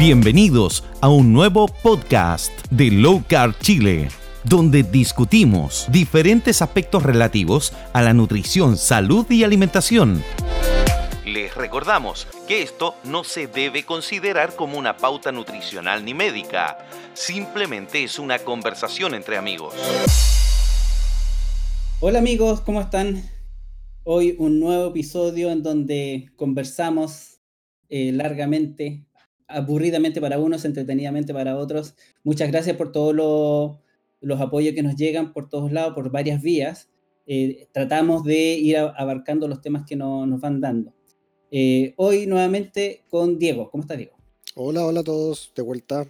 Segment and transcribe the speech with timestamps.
[0.00, 4.08] Bienvenidos a un nuevo podcast de Low Carb Chile,
[4.44, 10.24] donde discutimos diferentes aspectos relativos a la nutrición, salud y alimentación.
[11.26, 16.78] Les recordamos que esto no se debe considerar como una pauta nutricional ni médica,
[17.12, 19.74] simplemente es una conversación entre amigos.
[22.00, 23.22] Hola amigos, ¿cómo están?
[24.04, 27.42] Hoy un nuevo episodio en donde conversamos
[27.90, 29.04] eh, largamente
[29.50, 31.94] aburridamente para unos, entretenidamente para otros.
[32.24, 33.14] Muchas gracias por todos
[34.20, 36.88] los apoyos que nos llegan por todos lados, por varias vías.
[37.26, 40.94] Eh, tratamos de ir abarcando los temas que nos van dando.
[41.50, 43.70] Eh, hoy nuevamente con Diego.
[43.70, 44.16] ¿Cómo está Diego?
[44.54, 46.06] Hola, hola a todos, de vuelta.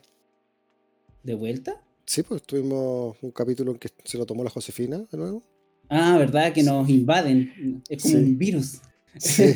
[1.22, 1.82] ¿De vuelta?
[2.06, 5.42] Sí, pues tuvimos un capítulo en que se lo tomó la Josefina de nuevo.
[5.88, 6.52] Ah, ¿verdad?
[6.52, 7.82] Que nos invaden.
[7.88, 8.80] Es como un virus.
[9.18, 9.44] Sí.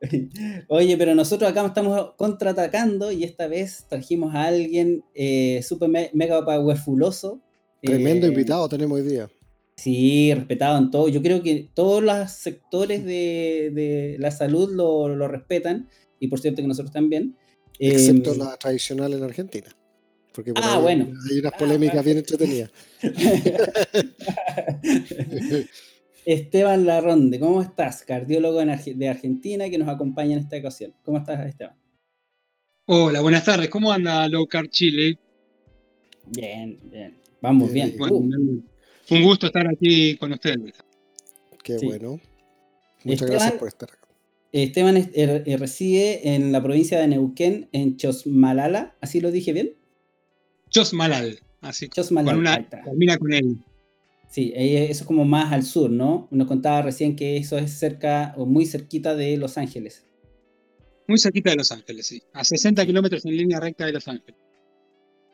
[0.68, 6.44] Oye, pero nosotros acá estamos contraatacando y esta vez trajimos a alguien eh, súper mega
[6.44, 7.40] powerfuloso.
[7.82, 9.28] Tremendo eh, invitado tenemos hoy día.
[9.76, 11.08] Sí, respetado en todo.
[11.08, 15.88] Yo creo que todos los sectores de, la salud lo, respetan
[16.18, 17.36] y por cierto que nosotros también.
[17.78, 19.68] Excepto em, la tradicional en Argentina.
[20.32, 21.12] Porque ah, bueno.
[21.30, 22.70] hay unas polémicas bien entretenidas.
[26.28, 28.04] Esteban Larronde, ¿cómo estás?
[28.04, 30.92] Cardiólogo de Argentina que nos acompaña en esta ocasión.
[31.02, 31.74] ¿Cómo estás, Esteban?
[32.84, 33.70] Hola, buenas tardes.
[33.70, 35.18] ¿Cómo anda Low Chile?
[36.26, 37.16] Bien, bien.
[37.40, 37.96] Vamos bien.
[37.98, 38.62] Uh.
[39.08, 40.74] Un gusto estar aquí con ustedes.
[41.64, 42.20] Qué bueno.
[43.04, 44.08] Muchas gracias por estar acá.
[44.52, 49.76] Esteban er, eh, reside en la provincia de Neuquén, en Chosmalala, ¿así lo dije bien?
[50.68, 51.88] Chosmalal, así.
[51.88, 52.34] Chosmalal.
[52.34, 53.64] Con una, termina con él.
[54.28, 56.28] Sí, eso es como más al sur, ¿no?
[56.30, 60.06] Nos contaba recién que eso es cerca o muy cerquita de Los Ángeles.
[61.06, 62.22] Muy cerquita de Los Ángeles, sí.
[62.34, 64.38] A 60 kilómetros en línea recta de Los Ángeles.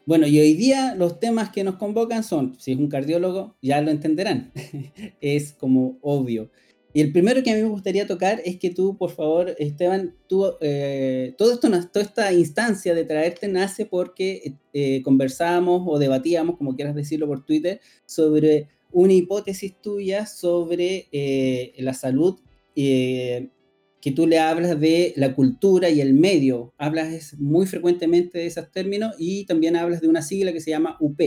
[0.07, 3.81] Bueno, y hoy día los temas que nos convocan son, si es un cardiólogo, ya
[3.81, 4.53] lo entenderán,
[5.21, 6.51] es como obvio.
[6.93, 10.15] Y el primero que a mí me gustaría tocar es que tú, por favor, Esteban,
[10.29, 16.57] tú, eh, todo esto, toda esta instancia de traerte nace porque eh, conversábamos o debatíamos,
[16.57, 22.39] como quieras decirlo por Twitter, sobre una hipótesis tuya sobre eh, la salud,
[22.77, 23.51] eh,
[24.01, 28.71] que tú le hablas de la cultura y el medio, hablas muy frecuentemente de esos
[28.71, 31.21] términos y también hablas de una sigla que se llama UP.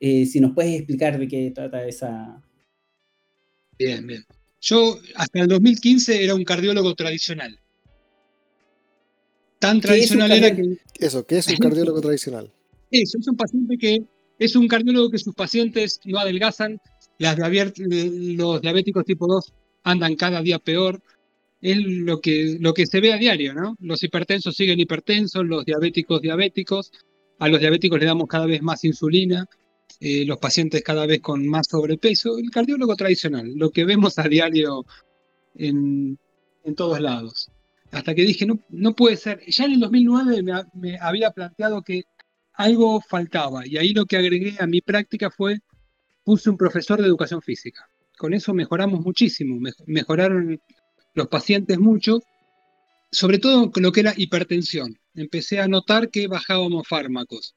[0.00, 2.42] Eh, si nos puedes explicar de qué trata esa...
[3.78, 4.24] Bien, bien.
[4.60, 7.58] Yo hasta el 2015 era un cardiólogo tradicional.
[9.60, 10.78] Tan tradicional era que...
[10.98, 12.50] Eso, ¿qué es un cardiólogo tradicional?
[12.90, 14.04] Eso, es un paciente que
[14.38, 16.80] es un cardiólogo que sus pacientes no adelgazan,
[17.18, 19.52] los diabéticos tipo 2
[19.84, 21.02] andan cada día peor.
[21.60, 23.76] Es lo que, lo que se ve a diario, ¿no?
[23.80, 26.92] Los hipertensos siguen hipertensos, los diabéticos diabéticos.
[27.38, 29.46] A los diabéticos le damos cada vez más insulina,
[30.00, 32.38] eh, los pacientes cada vez con más sobrepeso.
[32.38, 34.84] El cardiólogo tradicional, lo que vemos a diario
[35.54, 36.18] en,
[36.76, 37.50] todos lados.
[37.92, 39.40] Hasta que dije, no, no puede ser.
[39.46, 40.42] Ya en el 2009
[40.74, 42.04] me había planteado que
[42.54, 45.58] algo faltaba y ahí lo que agregué a mi práctica fue,
[46.24, 47.88] puse un profesor de educación física.
[48.16, 50.60] Con eso mejoramos muchísimo, mejoraron
[51.14, 52.20] los pacientes mucho,
[53.10, 54.98] sobre todo con lo que era hipertensión.
[55.14, 57.54] Empecé a notar que bajábamos fármacos.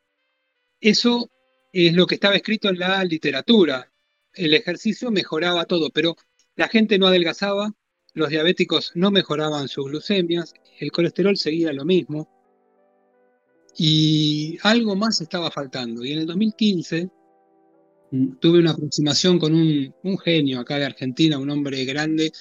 [0.81, 1.29] Eso
[1.73, 3.91] es lo que estaba escrito en la literatura.
[4.33, 6.15] El ejercicio mejoraba todo, pero
[6.55, 7.73] la gente no adelgazaba,
[8.13, 12.36] los diabéticos no mejoraban sus glucemias, el colesterol seguía lo mismo.
[13.77, 16.03] Y algo más estaba faltando.
[16.03, 17.09] Y en el 2015
[18.11, 18.37] mm.
[18.39, 22.31] tuve una aproximación con un, genio acá de Argentina, un hombre grande,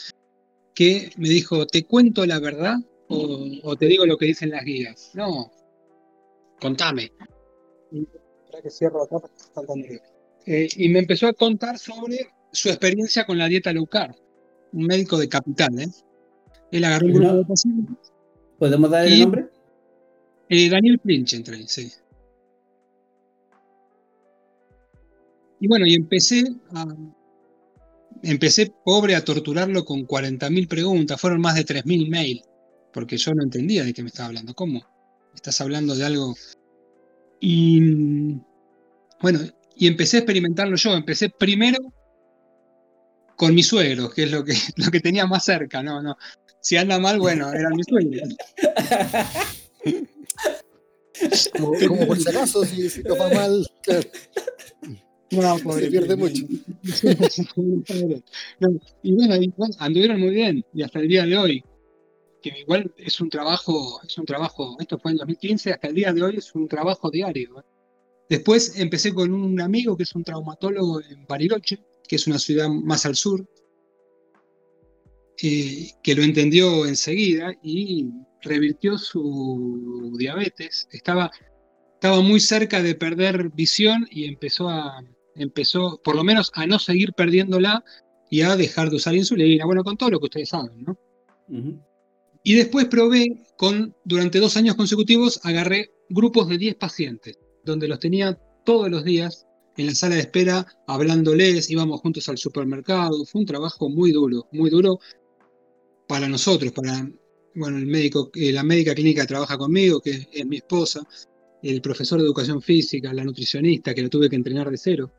[0.74, 2.76] que me dijo, ¿te cuento la verdad
[3.08, 5.12] o, te digo lo que dicen las guías?
[5.14, 5.50] No,
[6.60, 7.12] contame.
[7.92, 8.06] Y,
[10.46, 13.86] eh, y me empezó a contar sobre su experiencia con la dieta low
[14.72, 15.78] un médico de capital.
[15.78, 15.88] ¿eh?
[16.72, 17.96] Él agarró un grupo de pacientes.
[18.58, 19.55] ¿Podemos dar el nombre?
[20.48, 21.90] Eh, Daniel Plinch entré, sí.
[25.58, 26.44] Y bueno, y empecé
[26.74, 26.86] a,
[28.22, 32.42] empecé pobre a torturarlo con 40.000 preguntas, fueron más de 3.000 mails,
[32.92, 34.54] porque yo no entendía de qué me estaba hablando.
[34.54, 34.84] ¿Cómo?
[35.34, 36.34] Estás hablando de algo...
[37.40, 38.40] Y
[39.20, 39.40] bueno,
[39.76, 41.78] y empecé a experimentarlo yo, empecé primero
[43.36, 46.16] con mi suegro, que es lo que, lo que tenía más cerca, no, no.
[46.60, 48.36] Si anda mal, bueno, eran mis suegros.
[51.58, 53.66] Como, por si acaso, si, si no va mal,
[55.30, 56.44] se pierde mucho.
[59.02, 59.34] y bueno,
[59.78, 61.64] anduvieron muy bien, y hasta el día de hoy.
[62.42, 66.12] que igual es un trabajo, es un trabajo, esto fue en 2015, hasta el día
[66.12, 67.58] de hoy es un trabajo diario.
[67.58, 67.64] ¿eh?
[68.28, 72.68] Después empecé con un amigo que es un traumatólogo en Bariloche, que es una ciudad
[72.68, 73.44] más al sur,
[75.42, 78.06] eh, que lo entendió enseguida y
[78.46, 80.88] revirtió su diabetes.
[80.90, 81.30] Estaba,
[81.94, 85.04] estaba muy cerca de perder visión y empezó a,
[85.34, 87.84] empezó por lo menos a no seguir perdiéndola
[88.30, 90.98] y a dejar de usar insulina, bueno, con todo lo que ustedes saben, ¿no?
[92.42, 98.00] Y después probé con, durante dos años consecutivos, agarré grupos de 10 pacientes, donde los
[98.00, 99.46] tenía todos los días
[99.76, 104.48] en la sala de espera, hablándoles, íbamos juntos al supermercado, fue un trabajo muy duro,
[104.52, 104.98] muy duro
[106.08, 107.08] para nosotros, para,
[107.56, 111.06] bueno, eh, la médica clínica trabaja conmigo, que es mi esposa,
[111.62, 115.10] el profesor de educación física, la nutricionista, que lo tuve que entrenar de cero,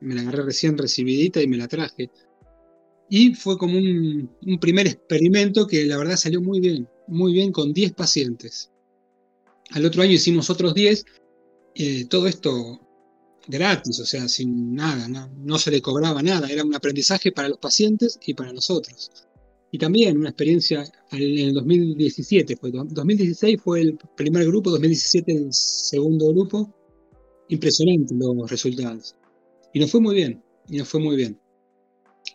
[0.00, 2.10] me la agarré recién recibidita y me la traje.
[3.08, 7.72] Y fue como un, primer experimento que la verdad salió muy bien, muy bien con
[7.72, 8.70] 10 pacientes.
[9.70, 11.04] Al otro año hicimos otros 10,
[11.76, 12.80] eh, todo esto
[13.46, 17.58] gratis, o sea, sin nada, no, se le cobraba nada, era un aprendizaje para los
[17.58, 19.10] pacientes y para nosotros.
[19.70, 25.52] Y también una experiencia en el 2017, fue, 2016 fue el primer grupo, 2017 el
[25.52, 26.72] segundo grupo.
[27.48, 29.14] Impresionante los resultados.
[29.72, 31.38] Y nos fue muy bien, y nos fue muy bien.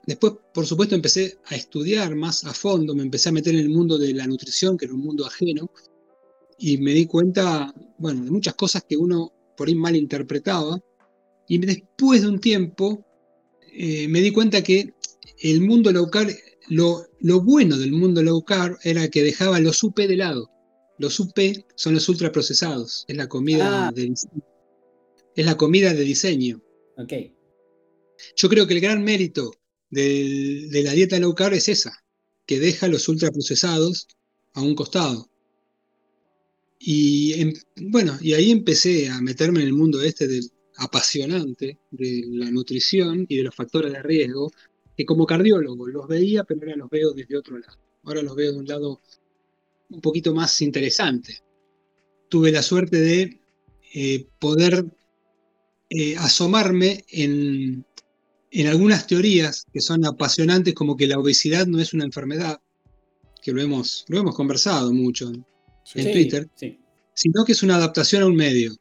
[0.05, 3.69] Después, por supuesto, empecé a estudiar más a fondo, me empecé a meter en el
[3.69, 5.69] mundo de la nutrición, que era un mundo ajeno,
[6.57, 10.79] y me di cuenta, bueno, de muchas cosas que uno por ahí mal interpretaba.
[11.47, 13.05] Y después de un tiempo,
[13.73, 14.93] eh, me di cuenta que
[15.39, 16.29] el mundo low carb,
[16.69, 20.49] lo, lo, bueno del mundo low carb era que dejaba los UP de lado.
[20.97, 21.37] Los UP
[21.75, 23.91] son los ultraprocesados, es la comida, ah.
[23.91, 24.13] de,
[25.35, 26.61] es la comida de diseño.
[28.35, 29.51] Yo creo que el gran mérito
[29.89, 31.91] de, la dieta low carb es esa,
[32.45, 34.07] que deja los ultraprocesados
[34.53, 35.29] a un costado.
[36.79, 42.23] Y em, bueno, y ahí empecé a meterme en el mundo este del apasionante de
[42.27, 44.51] la nutrición y de los factores de riesgo,
[44.95, 47.77] que como cardiólogo los veía, pero ahora los veo desde otro lado.
[48.03, 49.01] Ahora los veo de un lado
[49.89, 51.39] un poquito más interesante.
[52.29, 53.39] Tuve la suerte de
[53.93, 54.85] eh, poder
[55.89, 57.85] eh, asomarme en,
[58.67, 62.61] algunas teorías que son apasionantes, como que la obesidad no es una enfermedad,
[63.41, 66.49] que lo hemos, lo hemos conversado mucho en, Twitter,
[67.13, 68.73] sino que es una adaptación a un medio.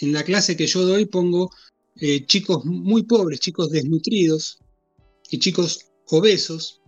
[0.00, 1.50] En la clase que yo doy pongo
[2.00, 4.58] eh, chicos muy pobres, chicos desnutridos
[5.30, 6.80] y chicos obesos,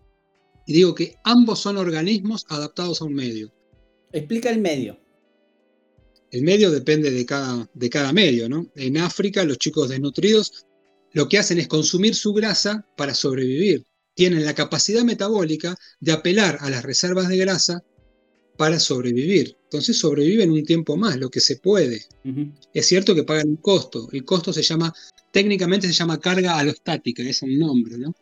[0.67, 3.53] y digo que ambos son organismos adaptados a un medio.
[4.13, 4.99] Explica el medio.
[6.31, 8.71] El medio depende de cada, de cada medio, ¿no?
[8.75, 10.67] En África, los chicos desnutridos
[11.13, 13.85] lo que hacen es consumir su grasa para sobrevivir.
[14.15, 17.83] Tienen la capacidad metabólica de apelar a las reservas de grasa
[18.59, 19.57] para sobrevivir.
[19.65, 22.03] Entonces sobreviven un tiempo más, lo que se puede.
[22.75, 24.09] Es cierto que pagan un costo.
[24.13, 24.93] El costo se llama,
[25.33, 28.15] técnicamente se llama carga alostática, es un nombre, ¿no?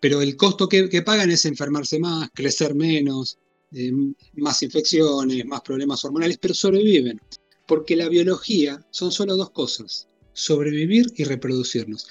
[0.00, 3.36] Pero el costo que, pagan es enfermarse más, crecer menos,
[3.72, 3.92] eh,
[4.34, 7.20] más infecciones, más problemas hormonales, pero sobreviven
[7.66, 12.06] porque la biología son solo dos cosas, sobrevivir y reproducirnos.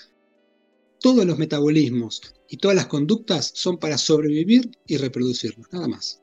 [0.99, 6.21] Todos los metabolismos y todas las conductas son para sobrevivir y reproducirnos, nada más.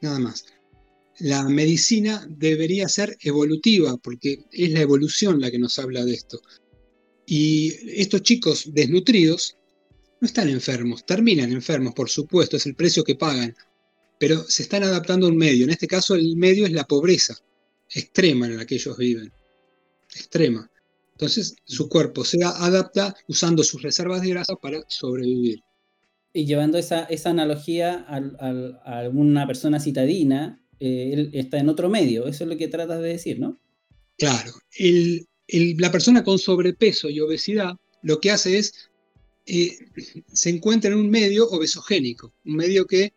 [0.00, 0.44] Nada más.
[1.18, 6.40] La medicina debería ser evolutiva, porque es la evolución la que nos habla de esto.
[7.26, 9.56] Y estos chicos desnutridos
[10.20, 13.54] no están enfermos, terminan enfermos, por supuesto, es el precio que pagan,
[14.18, 15.64] pero se están adaptando a un medio.
[15.64, 17.36] En este caso el medio es la pobreza
[17.90, 19.32] extrema en la que ellos viven.
[20.14, 20.70] Extrema.
[21.12, 25.60] Entonces su cuerpo se adapta usando sus reservas de grasa para sobrevivir.
[26.32, 32.26] Y llevando esa, esa analogía a, alguna persona citadina, eh, él está en otro medio,
[32.26, 33.58] eso es lo que tratas de decir, ¿no?
[34.18, 34.52] Claro,
[35.48, 38.90] la persona con sobrepeso y obesidad lo que hace es,
[39.46, 39.76] eh,
[40.32, 43.12] se encuentra en un medio obesogénico, un medio que,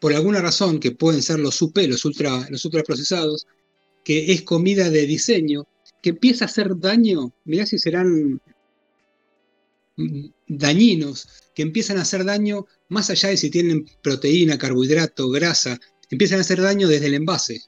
[0.00, 3.46] por alguna razón, que pueden ser los UP, los, ultra, los ultraprocesados,
[4.04, 5.66] que es comida de diseño,
[6.02, 8.40] que empieza a hacer daño, mirá si serán
[10.48, 15.78] dañinos, que empiezan a hacer daño más allá de si tienen proteína, carbohidrato, grasa,
[16.12, 17.62] empiezan a hacer daño desde el envase.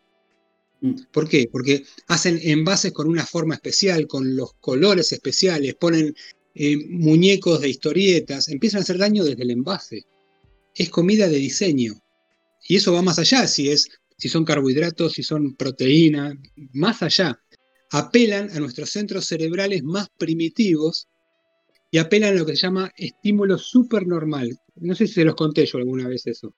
[0.82, 0.94] Mm.
[1.10, 1.48] ¿Por qué?
[1.50, 6.14] Porque hacen envases con una forma especial, con los colores especiales, ponen
[6.54, 10.04] eh, muñecos de historietas, empiezan a hacer daño desde el envase.
[10.74, 11.94] Es comida de diseño.
[12.68, 16.34] Y eso va más allá, si es si son carbohidratos, si son proteínas,
[16.72, 17.38] más allá.
[17.90, 21.08] Apelan a nuestros centros cerebrales más primitivos
[21.90, 24.58] y apelan a lo que se llama estímulo supernormal.
[24.76, 26.54] No sé si se los conté yo alguna vez eso.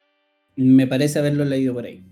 [0.56, 2.02] Me parece haberlo leído por ahí.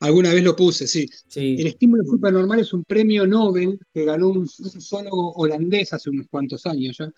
[0.00, 1.06] Alguna vez lo puse, sí.
[1.28, 1.56] Sí.
[1.58, 6.66] El estímulo supernormal es un premio Nobel que ganó un, zoólogo holandés hace unos cuantos
[6.66, 7.10] años ya,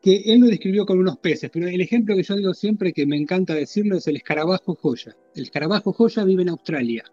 [0.00, 3.06] que él lo describió con unos peces, pero el ejemplo que yo digo siempre que
[3.06, 5.16] me encanta decirlo es el escarabajo joya.
[5.34, 7.04] El escarabajo joya vive en Australia.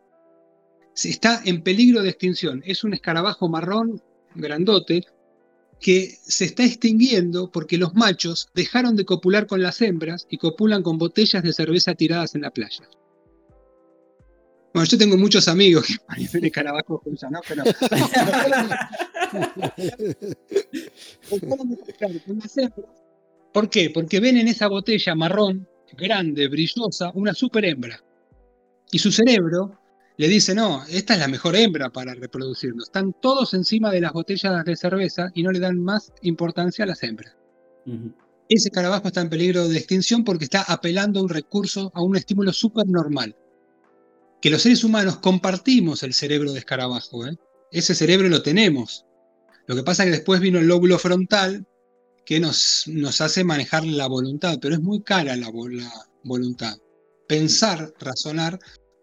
[1.03, 2.61] Está en peligro de extinción.
[2.65, 4.01] Es un escarabajo marrón
[4.35, 5.03] grandote
[5.79, 10.83] que se está extinguiendo porque los machos dejaron de copular con las hembras y copulan
[10.83, 12.89] con botellas de cerveza tiradas en la playa.
[14.73, 17.39] Bueno, yo tengo muchos amigos que parecen escarabajos joya, ¿no?
[17.47, 17.63] Pero
[23.53, 23.89] ¿Por qué?
[23.89, 28.03] Porque ven en esa botella marrón, grande, brillosa, una super hembra.
[28.91, 29.79] Y su cerebro
[30.17, 32.85] le dice, no, esta es la mejor hembra para reproducirnos.
[32.85, 36.87] Están todos encima de las botellas de cerveza y no le dan más importancia a
[36.87, 37.35] las hembras.
[38.47, 42.15] Ese carabajo está en peligro de extinción porque está apelando a un recurso, a un
[42.15, 43.35] estímulo súper normal.
[44.41, 47.27] Que los seres humanos compartimos el cerebro de escarabajo.
[47.27, 47.35] ¿eh?
[47.71, 49.05] Ese cerebro lo tenemos.
[49.67, 51.65] Lo que pasa es que después vino el lóbulo frontal
[52.25, 55.91] que nos, nos hace manejar la voluntad, pero es muy cara la, la
[56.23, 56.77] voluntad.
[57.27, 58.59] Pensar, razonar,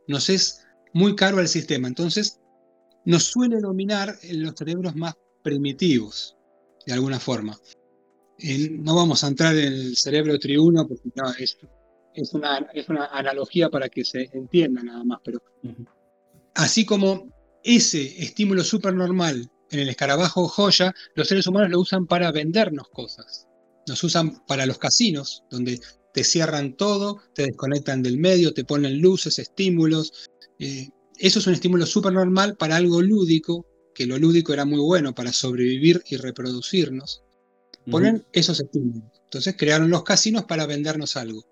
[0.07, 0.62] nos es
[0.93, 1.89] muy caro al sistema.
[1.89, 2.41] Entonces,
[3.05, 6.37] nos suele dominar en los cerebros más primitivos,
[6.87, 7.59] de alguna forma.
[8.71, 11.59] No vamos a entrar en el cerebro triuno porque no, es,
[12.15, 15.41] es, una, es una analogía para que se entienda nada más, pero
[16.55, 17.29] así como
[17.63, 23.49] ese estímulo supernormal en el escarabajo joya, los seres humanos lo usan para vendernos cosas.
[23.87, 25.81] Nos usan para los casinos, donde
[26.13, 30.31] te cierran todo, te desconectan del medio, te ponen luces, estímulos.
[30.65, 30.89] Eh,
[31.19, 35.33] eso es un estímulo supernormal para algo lúdico, que lo lúdico era muy bueno para
[35.33, 37.23] sobrevivir y reproducirnos.
[37.91, 39.03] Ponen esos estímulos.
[39.25, 41.45] Entonces crearon los casinos para vendernos algo.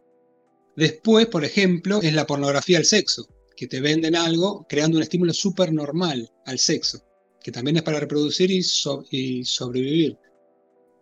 [0.76, 3.26] Después, por ejemplo, es la pornografía al sexo,
[3.56, 7.02] que te venden algo creando un estímulo súper normal al sexo,
[7.42, 10.16] que también es para reproducir y, so- y sobrevivir.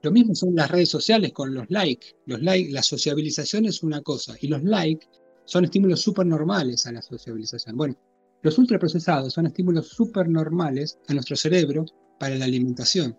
[0.03, 2.15] Lo mismo son las redes sociales con los likes.
[2.27, 5.07] Los like, la sociabilización es una cosa y los likes
[5.49, 7.75] son estímulos súper normales a la sociabilización.
[7.75, 7.97] Bueno,
[8.43, 11.87] los ultraprocesados son estímulos súper normales a nuestro cerebro
[12.21, 13.17] para la alimentación.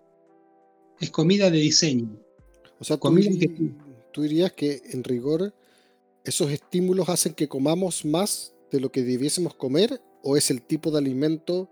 [1.00, 2.16] Es comida de diseño.
[2.78, 3.72] O sea, Comida que-
[4.12, 5.52] tú dirías que en rigor
[6.24, 10.92] esos estímulos hacen que comamos más de lo que debiésemos comer o es el tipo
[10.92, 11.68] de alimento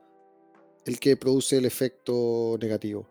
[0.85, 3.07] el que produce el efecto negativo.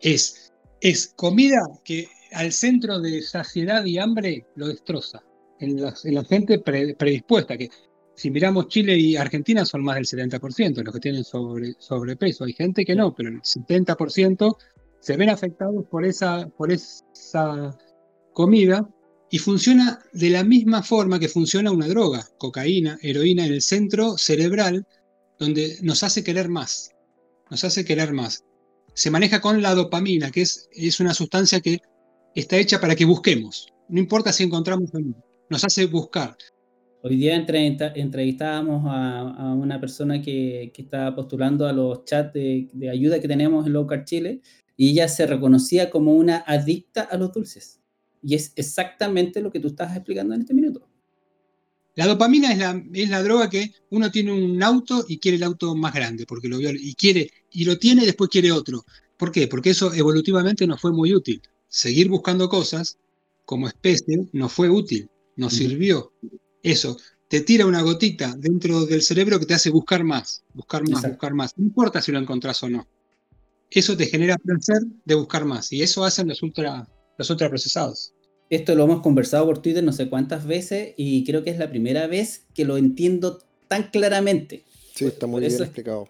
[0.00, 5.22] es, es comida que al centro de saciedad y hambre lo destroza.
[5.64, 7.68] En, la gente pre- predispuesta, que
[8.14, 12.44] si miramos Chile y Argentina son más del 70% los que tienen sobre, sobrepeso.
[12.44, 14.56] Hay gente que no, pero el 70%
[15.00, 17.76] se ven afectados por esa, por esa
[18.32, 18.88] comida
[19.30, 24.16] y funciona de la misma forma que funciona una droga, cocaína, heroína, en el centro
[24.16, 24.86] cerebral,
[25.38, 26.92] donde nos hace querer más.
[27.50, 28.44] Nos hace querer más
[28.94, 31.80] se maneja con la dopamina, que es, es una sustancia que
[32.34, 33.68] está hecha para que busquemos.
[33.88, 35.14] No importa si encontramos o no,
[35.48, 36.36] nos hace buscar.
[37.02, 42.68] Hoy día entrevistábamos a, a una persona que, que estaba postulando a los chats de,
[42.72, 44.40] de ayuda que tenemos en Low Carb Chile
[44.76, 47.80] y ella se reconocía como una adicta a los dulces.
[48.22, 50.88] Y es exactamente lo que tú estás explicando en este minuto.
[51.96, 55.44] La dopamina es la, es la droga que uno tiene un auto y quiere el
[55.44, 58.84] auto más grande, porque lo vio y quiere, y lo tiene y después quiere otro.
[59.16, 59.46] ¿Por qué?
[59.46, 61.40] Porque eso evolutivamente nos fue muy útil.
[61.68, 62.98] Seguir buscando cosas
[63.44, 66.12] como especie nos fue útil, nos sirvió.
[66.62, 66.96] Eso,
[67.28, 71.08] te tira una gotita dentro del cerebro que te hace buscar más, buscar más, Exacto.
[71.16, 71.58] buscar más.
[71.58, 72.86] No importa si lo encontrás o no.
[73.70, 75.72] Eso te genera placer de buscar más.
[75.72, 76.88] Y eso hacen los ultra,
[77.18, 78.12] los ultraprocesados.
[78.50, 81.70] Esto lo hemos conversado por Twitter no sé cuántas veces y creo que es la
[81.70, 84.64] primera vez que lo entiendo tan claramente.
[84.94, 86.08] Sí, está muy Por bien eso- explicado.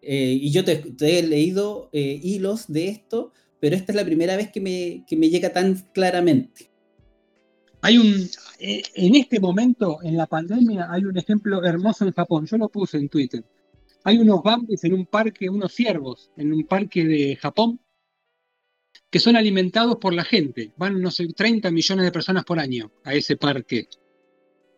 [0.00, 4.04] Eh, y yo te, te he leído eh, hilos de esto, pero esta es la
[4.04, 6.70] primera vez que me, que me llega tan claramente.
[7.82, 12.46] Hay un, eh, en este momento, en la pandemia, hay un ejemplo hermoso en Japón.
[12.46, 13.44] Yo lo puse en Twitter.
[14.04, 17.80] Hay unos bambis en un parque, unos ciervos en un parque de Japón,
[19.10, 20.72] que son alimentados por la gente.
[20.76, 23.88] Van, no sé, 30 millones de personas por año a ese parque.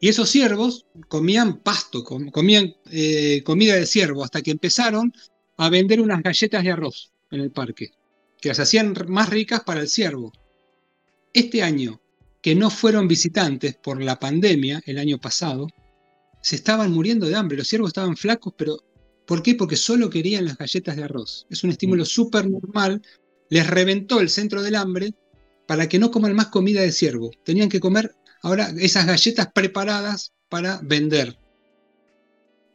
[0.01, 5.13] Y esos ciervos comían pasto, com- comían eh, comida de ciervo, hasta que empezaron
[5.57, 7.91] a vender unas galletas de arroz en el parque,
[8.41, 10.33] que las hacían más ricas para el ciervo.
[11.35, 12.00] Este año,
[12.43, 15.69] que no fueron visitantes por la pandemia el año pasado,
[16.43, 17.59] se estaban muriendo de hambre.
[17.59, 18.79] Los ciervos estaban flacos, pero
[19.27, 19.55] ¿por qué?
[19.55, 21.47] Porque solo querían las galletas de arroz.
[21.51, 23.03] Es un estímulo súper normal.
[23.51, 25.13] Les reventó el centro del hambre
[25.67, 27.31] para que no coman más comida de ciervo.
[27.45, 31.37] Tenían que comer ahora esas galletas preparadas para vender.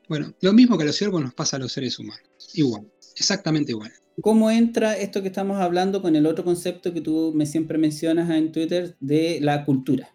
[0.07, 2.29] Bueno, lo mismo que a los ciervos nos pasa a los seres humanos.
[2.53, 3.91] Igual, exactamente igual.
[4.21, 8.29] ¿Cómo entra esto que estamos hablando con el otro concepto que tú me siempre mencionas
[8.29, 10.13] en Twitter de la cultura?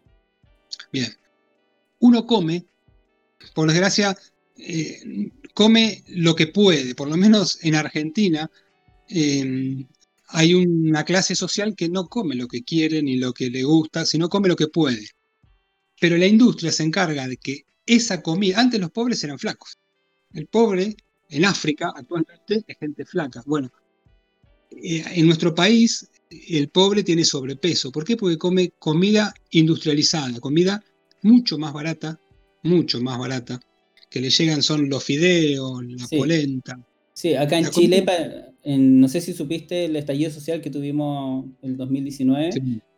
[0.92, 1.12] Bien.
[1.98, 2.64] Uno come,
[3.54, 4.16] por desgracia,
[4.56, 6.94] eh, come lo que puede.
[6.94, 8.50] Por lo menos en Argentina
[9.08, 9.84] eh,
[10.28, 14.06] hay una clase social que no come lo que quiere ni lo que le gusta,
[14.06, 15.08] sino come lo que puede.
[16.00, 19.76] Pero la industria se encarga de que esa comida, antes los pobres eran flacos.
[20.32, 20.96] El pobre
[21.28, 23.42] en África actualmente es gente flaca.
[23.44, 23.70] Bueno,
[24.70, 27.90] eh, en nuestro país el pobre tiene sobrepeso.
[27.90, 28.16] ¿Por qué?
[28.16, 30.82] Porque come comida industrializada, comida
[31.22, 32.20] mucho más barata,
[32.62, 33.60] mucho más barata,
[34.08, 36.78] que le llegan son los fideos, la polenta.
[37.12, 38.04] Sí, acá en Chile,
[38.64, 42.50] no sé si supiste el estallido social que tuvimos en el 2019.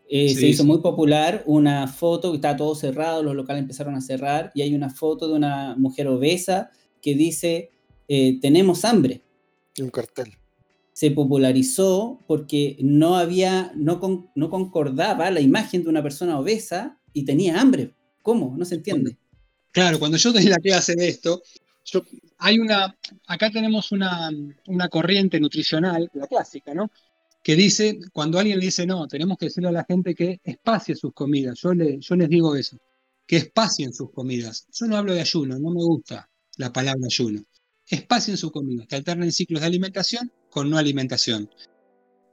[0.08, 4.00] Eh, se hizo muy popular una foto que está todo cerrado, los locales empezaron a
[4.02, 7.70] cerrar y hay una foto de una mujer obesa que dice,
[8.08, 9.22] eh, tenemos hambre.
[9.80, 10.34] Un cartel.
[10.92, 17.24] Se popularizó porque no había, no, no concordaba la imagen de una persona obesa y
[17.24, 17.94] tenía hambre.
[18.22, 18.54] ¿Cómo?
[18.56, 19.16] No se entiende.
[19.72, 21.42] Claro, cuando yo doy la clase de esto,
[22.38, 22.96] hay una,
[23.26, 24.30] acá tenemos una,
[24.90, 26.90] corriente nutricional, la clásica, ¿no?
[27.42, 30.94] Que dice, cuando alguien le dice, no, tenemos que decirle a la gente que espacie
[30.94, 32.78] sus comidas, yo, yo les digo eso,
[33.26, 34.66] que espacien sus comidas.
[34.72, 37.42] Yo no hablo de ayuno, no me gusta la palabra ayuno.
[37.92, 41.50] Espacien sus comidas, que alternen ciclos de alimentación con no alimentación.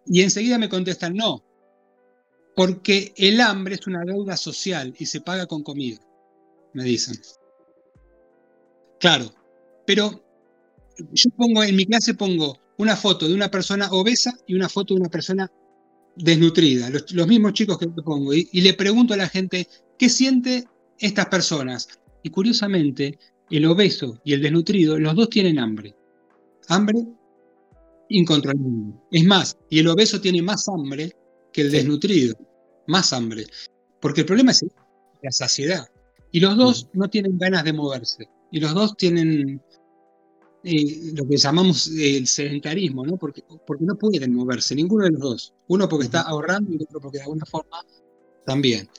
[0.06, 1.44] Y enseguida me contestan, no,
[2.56, 6.00] porque el hambre es una deuda social y se paga con comida,
[6.74, 7.20] me dicen.
[9.02, 9.34] Claro,
[9.86, 10.24] pero
[11.12, 14.94] yo pongo en mi clase pongo una foto de una persona obesa y una foto
[14.94, 15.52] de una persona
[16.16, 19.68] desnutrida, los, mismos chicos que pongo, y, le pregunto a la gente,
[19.98, 21.90] ¿qué siente estas personas?
[22.24, 23.20] Y curiosamente,
[23.58, 25.96] el obeso y el desnutrido, los dos tienen hambre.
[26.68, 27.06] Hambre
[28.10, 28.94] incontrolable.
[29.12, 31.16] Es más, y el obeso tiene más hambre
[31.52, 32.36] que el desnutrido,
[32.88, 33.46] más hambre.
[34.02, 34.66] Porque el problema es
[35.22, 35.88] la saciedad.
[36.32, 38.30] Y los dos no tienen ganas de moverse.
[38.52, 39.62] Y los dos tienen
[40.64, 43.18] eh, lo que llamamos el sedentarismo, ¿no?
[43.18, 45.54] Porque, porque no pueden moverse, ninguno de los dos.
[45.68, 47.86] Uno porque está ahorrando y el otro porque de alguna forma
[48.46, 48.90] también.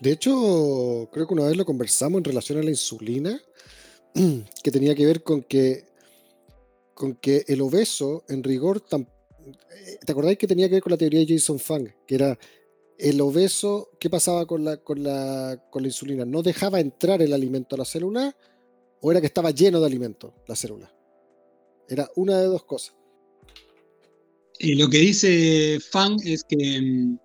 [0.00, 3.40] De hecho, creo que una vez lo conversamos en relación a la insulina,
[4.62, 5.84] que tenía que ver con que,
[6.94, 10.98] con que el obeso, en rigor, eh, ¿te acordáis que tenía que ver con la
[10.98, 11.88] teoría de Jason Fung?
[12.06, 12.38] Que era
[12.98, 16.24] el obeso, ¿qué pasaba con la, con la, con la insulina?
[16.24, 18.36] ¿No dejaba entrar el alimento a la célula
[19.00, 20.92] o era que estaba lleno de alimento la célula?
[21.88, 22.94] Era una de dos cosas.
[24.58, 27.18] Y lo que dice Fang es que mm,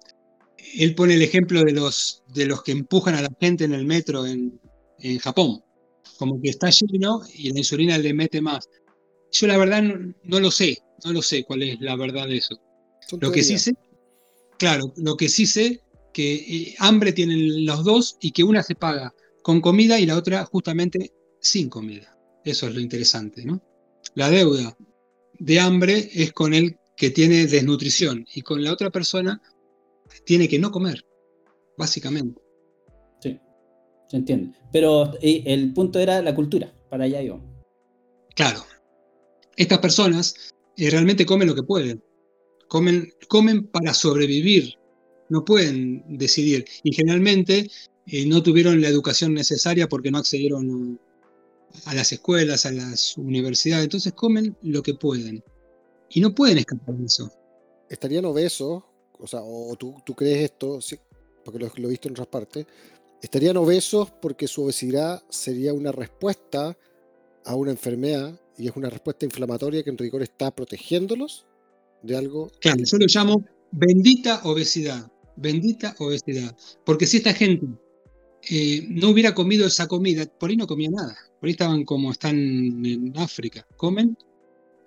[0.80, 3.86] él pone el ejemplo de los, de los que empujan a la gente en el
[3.86, 4.60] metro en,
[5.00, 5.64] en Japón.
[6.18, 8.70] Como que está lleno y la insulina le mete más.
[9.32, 9.84] Yo la verdad
[10.24, 12.60] no, lo sé, no lo sé cuál es la verdad de eso.
[13.20, 13.74] lo que sí sé
[14.58, 15.82] Claro, lo que sí sé,
[16.14, 20.18] que eh, hambre tienen los dos y que una se paga con comida y la
[20.18, 22.18] otra justamente sin comida.
[22.44, 23.62] Eso es lo interesante, ¿no?
[24.16, 24.76] La deuda
[25.38, 29.40] de hambre es con el que tiene desnutrición y con la otra persona
[30.26, 31.06] tiene que no comer,
[31.78, 32.42] básicamente.
[34.08, 34.58] Sí, se entiende.
[34.72, 37.40] Pero el punto era la cultura, para allá yo.
[38.36, 38.64] Claro.
[39.56, 42.04] Estas personas eh, realmente comen lo que pueden.
[42.68, 44.76] Comen, comen para sobrevivir,
[45.30, 46.66] no pueden decidir.
[46.84, 47.70] Y generalmente
[48.06, 51.00] eh, no tuvieron la educación necesaria porque no accedieron
[51.86, 53.86] a, las escuelas, a las universidades.
[53.86, 55.44] Entonces comen lo que pueden.
[56.10, 57.32] Y no pueden escapar de eso.
[57.90, 58.84] ¿Estarían obesos?
[59.20, 60.80] O sea, o tú, crees esto,
[61.44, 62.68] porque lo, lo he visto en otras partes.
[63.22, 66.78] ¿Estarían obesos porque su obesidad sería una respuesta
[67.46, 71.48] a una enfermedad y es una respuesta inflamatoria que en rigor está protegiéndolos?
[72.02, 72.52] de algo.
[72.60, 76.56] Claro, yo lo llamo bendita obesidad, bendita obesidad.
[76.86, 77.68] Porque si esta gente
[78.50, 81.16] eh, no hubiera comido esa comida, por ahí no comía nada.
[81.40, 83.66] Por ahí estaban como están en África.
[83.78, 84.18] Comen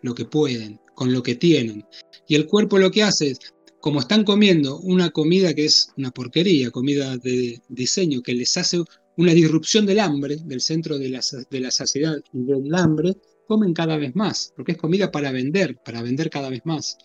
[0.03, 1.85] lo que pueden, con lo que tienen.
[2.27, 3.39] Y el cuerpo lo que hace es,
[3.81, 8.83] como están comiendo una comida que es una porquería, comida de diseño, que les hace
[9.17, 13.17] una disrupción del hambre, del centro de la, saciedad y del hambre,
[13.47, 16.97] comen cada vez más, porque es comida para vender, para vender cada vez más.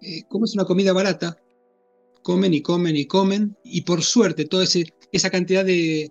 [0.00, 1.36] Eh, como es una comida barata,
[2.22, 6.10] comen y comen y comen, y por suerte toda esa cantidad de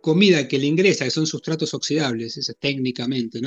[0.00, 3.40] comida que le ingresa, que son sustratos oxidables, es técnicamente.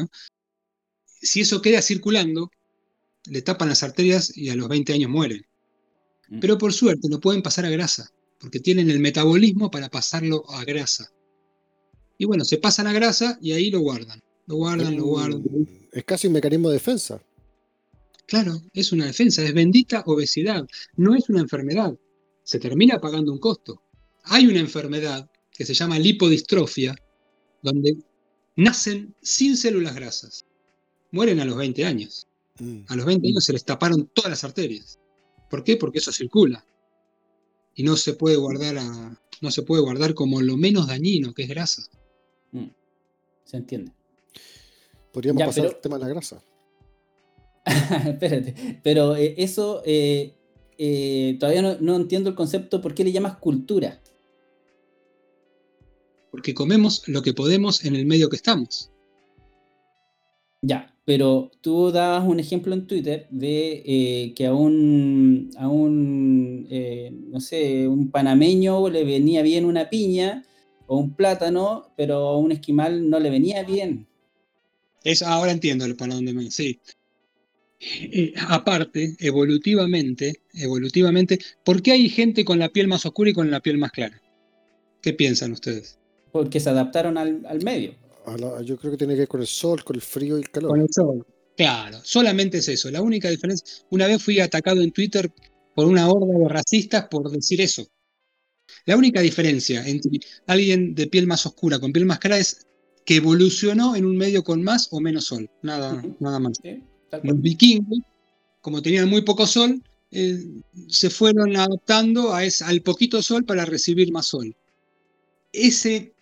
[1.21, 2.51] Si eso queda circulando,
[3.29, 5.48] le tapan las arterias y a los 20 años mueren.
[6.29, 6.39] Mm.
[6.39, 10.63] Pero por suerte no pueden pasar a grasa, porque tienen el metabolismo para pasarlo a
[10.63, 11.11] grasa.
[12.17, 14.21] Y bueno, se pasa la grasa y ahí lo guardan.
[14.45, 15.43] Lo guardan, lo guardan.
[15.91, 17.21] Es casi un mecanismo de defensa.
[18.25, 21.97] Claro, es una defensa, es bendita obesidad, no es una enfermedad.
[22.43, 23.81] Se termina pagando un costo.
[24.23, 26.95] Hay una enfermedad que se llama lipodistrofia,
[27.63, 27.97] donde
[28.55, 30.45] nacen sin células grasas.
[31.11, 32.27] Mueren a los 20 años.
[32.59, 32.81] Mm.
[32.87, 34.98] A los 20 años se les taparon todas las arterias.
[35.49, 35.77] ¿Por qué?
[35.77, 36.63] Porque eso circula.
[37.75, 41.43] Y no se puede guardar a- no se puede guardar como lo menos dañino, que
[41.43, 41.83] es grasa.
[42.51, 42.65] Mm,
[43.45, 43.91] Se entiende.
[45.11, 46.43] Podríamos Ya, pasar pero- al tema de la grasa.
[48.07, 50.35] Espérate, pero eh, eso eh,
[50.77, 53.99] eh, todavía no, no entiendo el concepto, ¿por qué le llamas cultura?
[56.31, 58.91] Porque comemos lo que podemos en el medio que estamos.
[60.61, 66.67] Ya, pero tú dabas un ejemplo en Twitter de eh, que a un, a un
[66.69, 70.45] eh, no sé, un panameño le venía bien una piña
[70.85, 74.05] o un plátano, pero a un esquimal no le venía bien.
[75.03, 76.51] Es, ahora entiendo el para dónde me.
[76.51, 76.79] Sí.
[77.79, 83.49] Eh, aparte, evolutivamente, evolutivamente, ¿por qué hay gente con la piel más oscura y con
[83.49, 84.21] la piel más clara?
[85.01, 85.97] ¿Qué piensan ustedes?
[86.31, 87.95] Porque se adaptaron al, al medio.
[88.33, 90.41] A la- yo creo que tiene que ver con el sol, con el frío y
[90.41, 90.71] el calor.
[90.71, 91.25] Con el sol.
[91.57, 92.89] Claro, solamente es eso.
[92.89, 93.85] La única diferencia.
[93.89, 95.31] Una vez fui atacado en Twitter
[95.75, 97.85] por una horda de racistas por decir eso.
[98.85, 102.65] La única diferencia entre alguien de piel más oscura con piel más clara es
[103.05, 105.49] que evolucionó en un medio con más o menos sol.
[105.63, 106.59] Nada, nada más.
[107.23, 107.99] Los vikingos,
[108.61, 110.39] como tenían muy poco sol, eh,
[110.87, 114.55] se fueron adaptando a es- al poquito sol para recibir más sol.
[115.51, 116.13] Ese,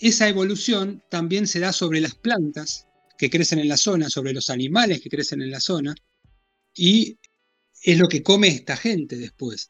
[0.00, 2.86] esa evolución también se da sobre las plantas
[3.18, 5.94] que crecen en la zona, sobre los animales que crecen en la zona,
[6.74, 7.18] y
[7.82, 9.68] es lo que come esta gente después.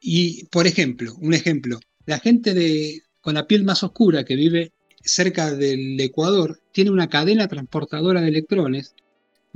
[0.00, 4.72] Y, por ejemplo, un ejemplo, la gente de, con la piel más oscura que vive
[5.04, 8.94] cerca del Ecuador tiene una cadena transportadora de electrones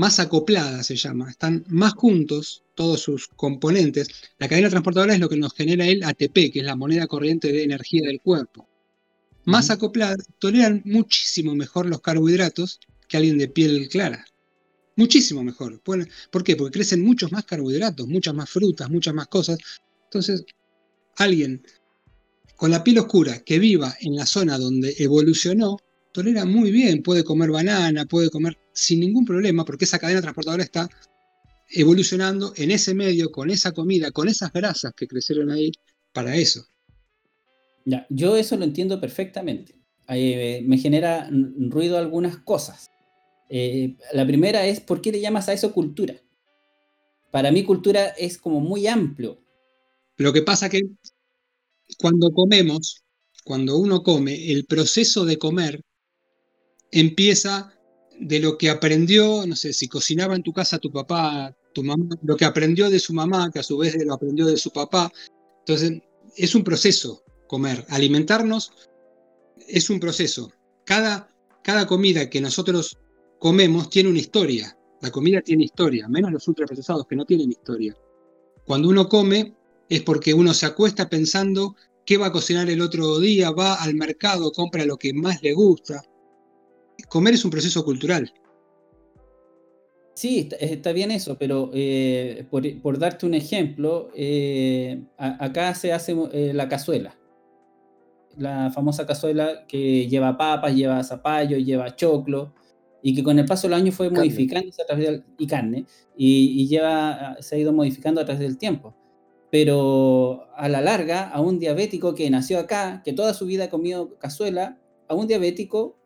[0.01, 4.09] más acoplada se llama, están más juntos todos sus componentes.
[4.39, 7.53] La cadena transportadora es lo que nos genera el ATP, que es la moneda corriente
[7.53, 8.67] de energía del cuerpo.
[9.51, 9.75] Más Ujú.
[9.75, 14.25] acoplada, toleran muchísimo mejor los carbohidratos que alguien de piel clara.
[14.95, 15.81] Muchísimo mejor.
[15.83, 16.55] ¿Por qué?
[16.55, 19.59] Porque crecen muchos más carbohidratos, muchas más frutas, muchas más cosas.
[20.05, 20.45] Entonces,
[21.17, 21.63] alguien
[22.55, 25.79] con la piel oscura que viva en la zona donde evolucionó,
[26.13, 30.63] tolera muy bien, puede comer banana, puede comer sin ningún problema, porque esa cadena transportadora
[30.63, 30.89] está
[31.71, 35.73] evolucionando en ese medio, con esa comida, con esas grasas que crecieron ahí,
[36.13, 36.67] para eso.
[38.09, 39.75] Yo eso lo entiendo perfectamente.
[40.09, 42.91] Eh, me genera ruido algunas cosas.
[43.49, 46.15] Eh, la primera es, ¿por qué le llamas a eso cultura?
[47.31, 49.41] Para mí cultura es como muy amplio.
[50.17, 50.81] Lo que pasa que
[51.99, 53.03] cuando comemos,
[53.45, 55.81] cuando uno come, el proceso de comer
[56.91, 57.73] empieza
[58.19, 62.17] de lo que aprendió, no sé, si cocinaba en tu casa tu papá, tu mamá,
[62.23, 65.11] lo que aprendió de su mamá, que a su vez lo aprendió de su papá.
[65.61, 66.03] Entonces,
[66.37, 67.85] es un proceso comer.
[67.89, 68.71] Alimentarnos
[69.67, 70.53] es un proceso.
[70.85, 71.29] Cada,
[71.65, 72.97] cada comida que nosotros
[73.41, 74.79] comemos tiene una historia.
[75.03, 77.93] La comida tiene historia, menos los ultraprocesados que no tienen historia.
[78.67, 79.53] Cuando uno come
[79.89, 81.75] es porque uno se acuesta pensando
[82.07, 85.53] qué va a cocinar el otro día, va al mercado, compra lo que más le
[85.53, 86.05] gusta.
[87.09, 88.33] Comer es un proceso cultural.
[90.15, 96.15] Sí, está, bien eso, pero eh, por, por darte un ejemplo, eh, acá se hace
[96.33, 97.20] eh, la cazuela.
[98.41, 102.55] La famosa cazuela que lleva papas, lleva zapallo, lleva choclo,
[103.03, 104.19] y que con el paso de los años fue Carne.
[104.21, 108.41] modificándose a través del, y carne, y, y lleva, se ha ido modificando a través
[108.41, 108.95] del tiempo.
[109.51, 113.71] Pero a la larga, a un diabético que nació acá, que toda su vida ha
[113.71, 115.99] comido cazuela, a un diabético,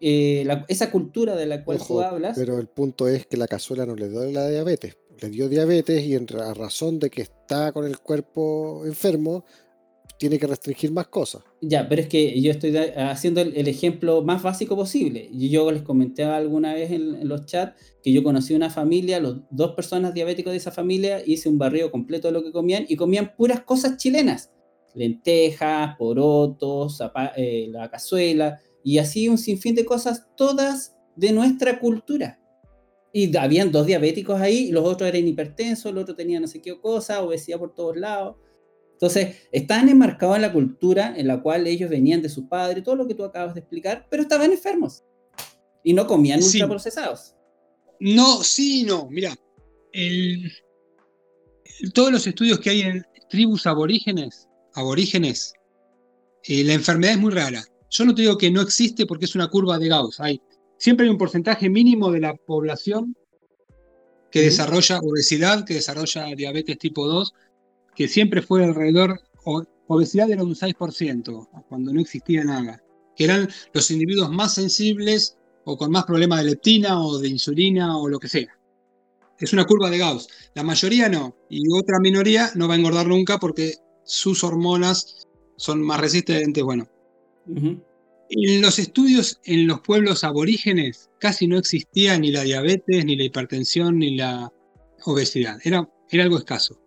[0.00, 3.46] eh, la- esa cultura de la cual tú hablas, pero el punto es que la
[3.48, 4.96] cazuela no le dio la diabetes.
[5.20, 9.44] Le dio diabetes y en a razón de que está con el cuerpo enfermo,
[10.18, 11.42] tiene que restringir más cosas.
[11.60, 15.30] Ya, pero es que yo estoy haciendo el, el ejemplo más básico posible.
[15.32, 19.38] Yo les comenté alguna vez en, en los chats que yo conocí una familia, los
[19.50, 22.96] dos personas diabéticos de esa familia, hice un barrido completo de lo que comían y
[22.96, 24.52] comían puras cosas chilenas.
[24.94, 27.00] Lentejas, porotos,
[27.36, 32.40] eh, la cazuela y así un sinfín de cosas, todas de nuestra cultura.
[33.12, 36.78] Y habían dos diabéticos ahí, los otros eran hipertensos, el otro tenía no sé qué
[36.80, 38.36] cosa, obesidad por todos lados.
[39.00, 42.96] Entonces, estaban enmarcados en la cultura en la cual ellos venían de su padre, todo
[42.96, 45.04] lo que tú acabas de explicar, pero estaban enfermos.
[45.84, 46.56] Y no comían Sí.
[46.58, 47.36] ultraprocesados.
[48.00, 49.08] No, sí, no.
[49.08, 49.36] Mira,
[51.94, 55.52] todos los estudios que hay en tribus aborígenes, aborígenes,
[56.44, 57.62] eh, la enfermedad es muy rara.
[57.90, 60.20] yo no te digo que no existe porque es una curva de Gauss.
[60.20, 60.42] Hay,
[60.76, 63.16] siempre hay un porcentaje mínimo de la población
[64.30, 67.32] que desarrolla obesidad, que desarrolla diabetes tipo 2,
[67.98, 69.20] que siempre fue alrededor,
[69.88, 72.80] obesidad era un 6%, cuando no existía nada,
[73.16, 77.98] que eran los individuos más sensibles o con más problemas de leptina o de insulina
[77.98, 78.56] o lo que sea.
[79.40, 80.28] Es una curva de Gauss.
[80.54, 85.82] La mayoría no, y otra minoría no va a engordar nunca porque sus hormonas son
[85.82, 86.62] más resistentes.
[86.62, 86.88] Bueno,
[87.48, 93.24] en los estudios en los pueblos aborígenes casi no existía ni la diabetes, ni la
[93.24, 94.52] hipertensión, ni la
[95.04, 95.58] obesidad.
[95.64, 96.80] Era, era algo escaso.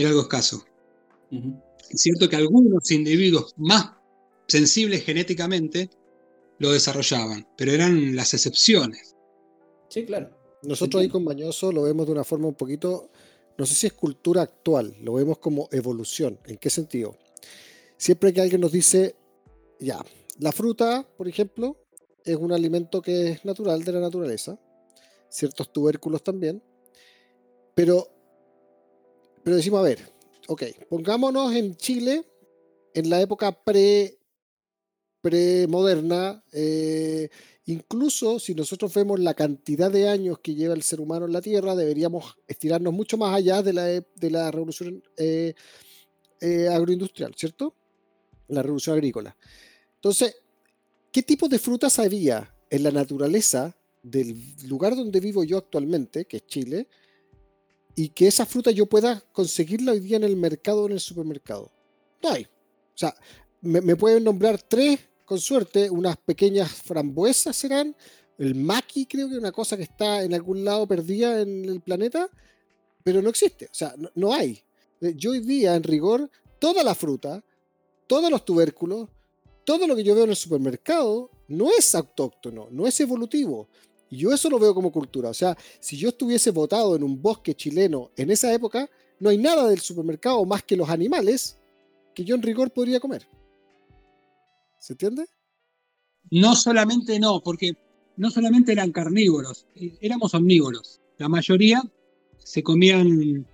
[0.00, 0.64] Era algo escaso.
[1.30, 3.92] Es cierto que algunos individuos más
[4.48, 5.90] sensibles genéticamente
[6.58, 9.14] lo desarrollaban, pero eran las excepciones.
[9.88, 10.30] Sí, claro.
[10.62, 13.10] Nosotros ahí con Bañoso lo vemos de una forma un poquito,
[13.56, 16.38] no sé si es cultura actual, lo vemos como evolución.
[16.46, 17.16] ¿En qué sentido?
[17.96, 19.16] Siempre que alguien nos dice,
[19.78, 20.04] ya,
[20.38, 21.76] la fruta, por ejemplo,
[22.24, 24.58] es un alimento que es natural de la naturaleza,
[25.28, 26.62] ciertos tubérculos también,
[27.74, 28.08] pero,
[29.42, 30.12] pero decimos, a ver,
[30.48, 32.24] ok, pongámonos en Chile
[32.94, 34.16] en la época pre
[35.20, 37.28] premoderna, eh,
[37.66, 41.42] incluso si nosotros vemos la cantidad de años que lleva el ser humano en la
[41.42, 45.54] Tierra, deberíamos estirarnos mucho más allá de la, de la revolución eh,
[46.40, 47.74] eh, agroindustrial, ¿cierto?
[48.48, 49.36] La revolución agrícola.
[49.96, 50.36] Entonces,
[51.12, 56.38] ¿qué tipo de frutas había en la naturaleza del lugar donde vivo yo actualmente, que
[56.38, 56.88] es Chile,
[57.94, 61.00] y que esa fruta yo pueda conseguirla hoy día en el mercado o en el
[61.00, 61.70] supermercado?
[62.22, 62.44] No hay.
[62.44, 63.14] O sea,
[63.60, 67.94] me, pueden nombrar tres, con suerte, unas pequeñas frambuesas serán,
[68.38, 72.28] el maqui creo que una cosa que está en algún lado perdida en el planeta,
[73.02, 74.62] pero no existe, o sea, no hay.
[75.00, 77.42] Yo hoy día, en rigor, toda la fruta,
[78.06, 79.08] todos los tubérculos,
[79.64, 83.68] todo lo que yo veo en el supermercado no es autóctono, no es evolutivo.
[84.10, 85.30] Y yo eso lo veo como cultura.
[85.30, 89.38] O sea, si yo estuviese votado en un bosque chileno en esa época, no hay
[89.38, 91.56] nada del supermercado más que los animales
[92.14, 93.26] que yo en rigor podría comer.
[94.78, 95.26] ¿Se entiende?
[96.30, 97.72] No solamente no, porque
[98.16, 101.00] no solamente eran carnívoros, eh, éramos omnívoros.
[101.18, 101.82] La mayoría
[102.38, 103.46] se comían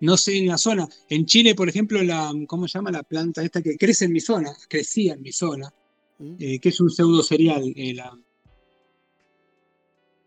[0.00, 0.88] no sé en la zona.
[1.08, 4.20] En Chile, por ejemplo, la, ¿cómo se llama la planta esta que crece en mi
[4.20, 4.52] zona?
[4.68, 5.72] Crecía en mi zona,
[6.18, 6.34] mm.
[6.38, 7.72] eh, que es un pseudo cereal.
[7.76, 8.18] Eh, la...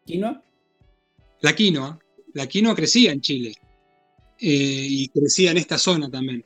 [0.06, 0.44] ¿Quinoa?
[1.42, 2.00] La quinoa.
[2.34, 3.54] La quinoa crecía en Chile.
[4.40, 6.46] Eh, y crecía en esta zona también.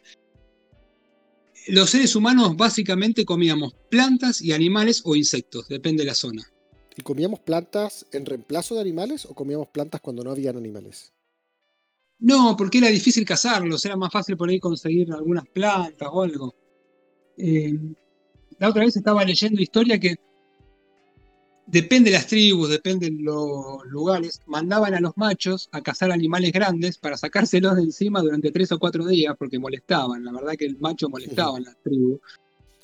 [1.67, 6.43] Los seres humanos básicamente comíamos plantas y animales o insectos, depende de la zona.
[6.96, 11.13] ¿Y comíamos plantas en reemplazo de animales o comíamos plantas cuando no habían animales?
[12.20, 16.56] No, porque era difícil cazarlos, era más fácil por ahí conseguir algunas plantas o algo.
[17.38, 17.74] Eh,
[18.58, 20.15] la otra vez estaba leyendo historia que
[21.67, 26.51] depende de las tribus, depende de los lugares, mandaban a los machos a cazar animales
[26.51, 30.23] grandes para sacárselos de encima durante tres o cuatro días porque molestaban.
[30.23, 32.19] La verdad que el macho molestaba en las tribus.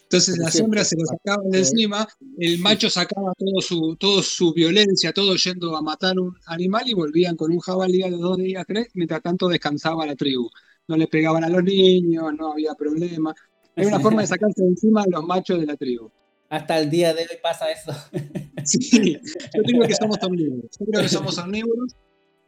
[0.04, 4.54] Entonces las hembras se lo sacaban de encima, el macho sacaba todo su, todo su
[4.54, 8.38] violencia, todo yendo a matar un animal y volvían con un jabalí a los dos
[8.38, 10.52] días, tres, mientras tanto descansaba la tribu.
[10.88, 13.34] No le pegaban a los niños, no había problema.
[13.76, 16.12] Era una forma de sacarse de encima a los machos de la tribu.
[16.54, 17.92] Hasta el día de hoy pasa eso.
[18.66, 19.20] Sí,
[19.54, 20.72] yo creo que somos omnívoros.
[20.80, 21.98] Yo creo que somos omnívoros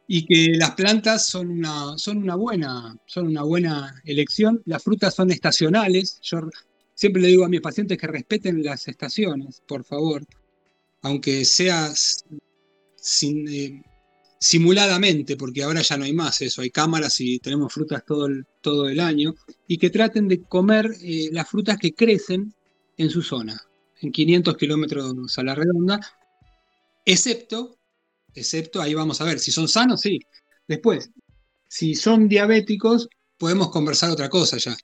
[0.06, 4.62] y que las plantas son una, son una, buena, son una buena elección.
[4.64, 6.18] Las frutas son estacionales.
[6.22, 6.40] Yo
[6.94, 10.24] Siempre le digo a mis pacientes que respeten las estaciones, por favor,
[11.02, 11.92] aunque sea
[13.22, 13.82] eh,
[14.38, 18.46] simuladamente, porque ahora ya no hay más eso, hay cámaras y tenemos frutas todo el,
[18.62, 19.34] todo el año,
[19.68, 22.54] y que traten de comer eh, las frutas que crecen
[22.96, 23.60] en su zona,
[24.00, 26.00] en 500 kilómetros a la redonda,
[27.04, 27.78] excepto,
[28.34, 30.20] excepto, ahí vamos a ver, si son sanos, sí.
[30.68, 31.10] Después,
[31.68, 34.76] si son diabéticos, podemos conversar otra cosa ya.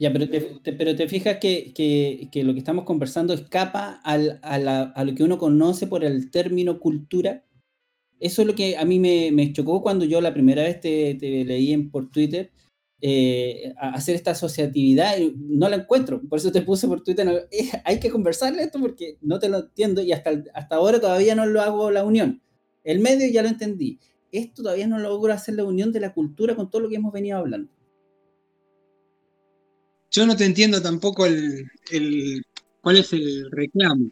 [0.00, 1.72] Ya, pero te, pero te fijas que,
[2.34, 7.44] lo que estamos conversando escapa a, lo que uno conoce por el término cultura.
[8.20, 11.72] Eso es lo que a mí me, chocó cuando yo la primera vez te, leí
[11.72, 12.52] en, por Twitter,
[13.00, 18.00] eh, hacer esta asociatividad, no la encuentro, por eso te puse por Twitter, eh, hay
[18.00, 21.60] que conversarle esto porque no te lo entiendo y hasta, hasta ahora todavía no lo
[21.60, 22.42] hago la unión.
[22.82, 23.98] El medio ya lo entendí,
[24.32, 27.12] esto todavía no logro hacer la unión de la cultura con todo lo que hemos
[27.12, 27.70] venido hablando.
[30.10, 31.70] Yo no te entiendo tampoco el,
[32.80, 34.10] cuál es el reclamo.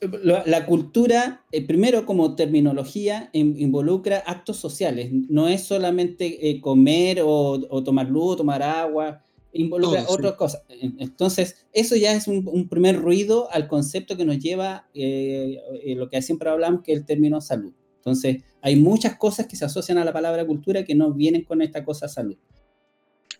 [0.00, 5.10] La, cultura, eh, primero como terminología, involucra actos sociales.
[5.12, 9.22] No es solamente eh, comer o, tomar luz, tomar agua.
[9.52, 10.18] involucra Todo, sí.
[10.18, 10.62] otras cosas.
[10.68, 15.58] Entonces, eso ya es un, un primer ruido al concepto que nos lleva eh,
[15.96, 17.72] lo que siempre hablamos, que es el término salud.
[17.96, 21.62] Entonces, hay muchas cosas que se asocian a la palabra cultura que no vienen con
[21.62, 22.36] esta cosa salud.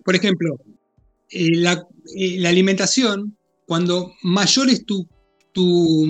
[0.04, 0.58] Por ejemplo,
[1.30, 5.06] la, la alimentación, cuando mayor es tu,
[5.52, 6.06] tu,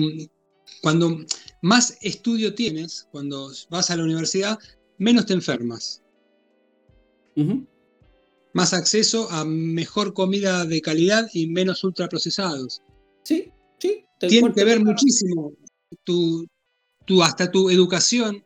[0.81, 1.19] cuando
[1.61, 4.59] más estudio tienes, cuando vas a la universidad,
[4.97, 6.03] menos te enfermas.
[8.53, 12.81] Más acceso a mejor comida de calidad y menos ultraprocesados.
[13.23, 14.05] Sí, sí.
[14.19, 15.53] Tiene que ver muchísimo
[16.03, 16.47] tu,
[17.05, 18.43] tu, hasta tu educación.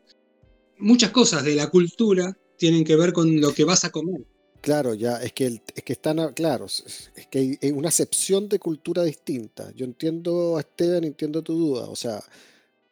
[0.77, 4.25] Muchas cosas de la cultura tienen que ver con lo que vas a comer.
[4.61, 9.03] Claro, ya, es que, es que están, claro, es que hay, una acepción de cultura
[9.03, 9.71] distinta.
[9.71, 11.89] Yo entiendo Esteban, entiendo tu duda.
[11.89, 12.23] O sea,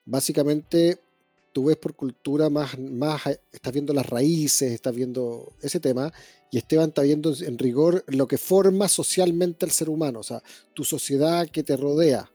[0.04, 1.00] básicamente
[1.54, 6.12] tú ves por cultura más, más, eh, estás viendo las raíces, estás viendo ese tema,
[6.52, 10.42] y Esteban está viendo en rigor lo que forma socialmente al ser humano, o sea,
[10.74, 12.32] tu sociedad que te rodea,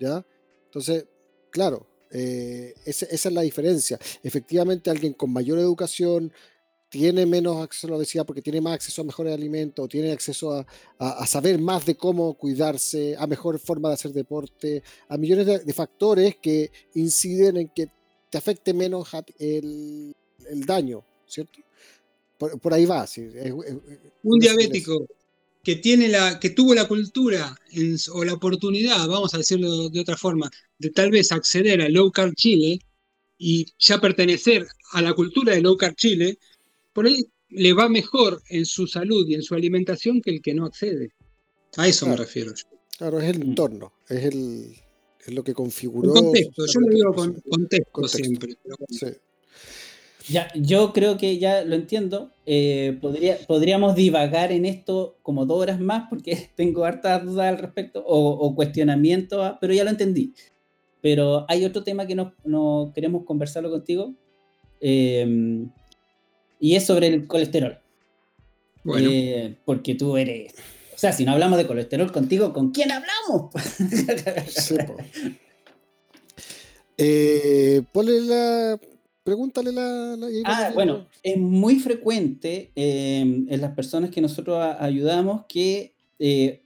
[0.00, 0.24] ¿ya?
[0.64, 1.06] Entonces,
[1.50, 3.98] claro, eh, esa es la diferencia.
[4.22, 6.32] Efectivamente, alguien con mayor educación,
[6.92, 10.52] tiene menos acceso a la obesidad porque tiene más acceso a mejores alimentos, tiene acceso
[10.54, 10.66] a,
[10.98, 15.46] a- a saber más de cómo cuidarse, a mejor forma de hacer deporte, a millones
[15.46, 17.88] de, de factores que inciden en que
[18.30, 20.14] te afecte menos el,
[20.50, 21.60] el daño, ¿cierto?
[22.38, 23.06] Por, por ahí va.
[23.06, 23.76] sí, es- es-
[24.22, 25.06] Un diabético
[25.64, 30.00] que, tiene la, que tuvo la cultura en- o la oportunidad, vamos a decirlo de
[30.00, 32.80] otra forma, de tal vez acceder a Low Carb Chile
[33.38, 36.38] y ya pertenecer a la cultura de Low Carb Chile,
[36.92, 40.54] por ahí le va mejor en su salud y en su alimentación que el que
[40.54, 41.12] no accede.
[41.76, 42.24] A eso me Claro.
[42.24, 42.64] refiero yo.
[42.98, 43.42] Claro, es el Mm.
[43.50, 44.74] entorno, es, el,
[45.26, 46.14] es lo que configuró.
[46.16, 48.18] En contexto, yo lo digo con contexto, Contexto.
[48.18, 48.56] siempre.
[48.62, 48.98] pero bueno.
[48.98, 49.18] Sí.
[50.28, 52.30] Ya, yo creo que ya lo entiendo.
[52.46, 57.58] Eh, podría, podríamos divagar en esto como dos horas más porque tengo hartas dudas al
[57.58, 60.32] respecto o, o cuestionamientos, ah, pero ya lo entendí.
[61.00, 64.14] Pero hay otro tema que no, no queremos conversarlo contigo
[64.80, 65.66] eh,
[66.62, 67.78] y es sobre el colesterol.
[68.84, 70.54] Bueno, Eh, porque tú eres...
[70.94, 73.50] O sea, si no hablamos de colesterol contigo, ¿con quién hablamos?
[74.48, 74.76] Sí.
[76.98, 78.78] Eh, ponle la.
[79.24, 80.16] Pregúntale la.
[80.16, 85.94] la- Ah, bueno, es muy frecuente eh, en las personas que nosotros a- ayudamos que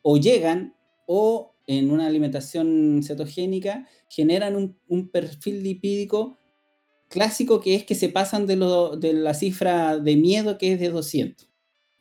[0.03, 0.75] o llegan
[1.07, 6.37] o en una alimentación cetogénica generan un, un perfil lipídico
[7.09, 10.81] clásico que es que se pasan de, lo, de la cifra de miedo que es
[10.81, 11.49] de 200.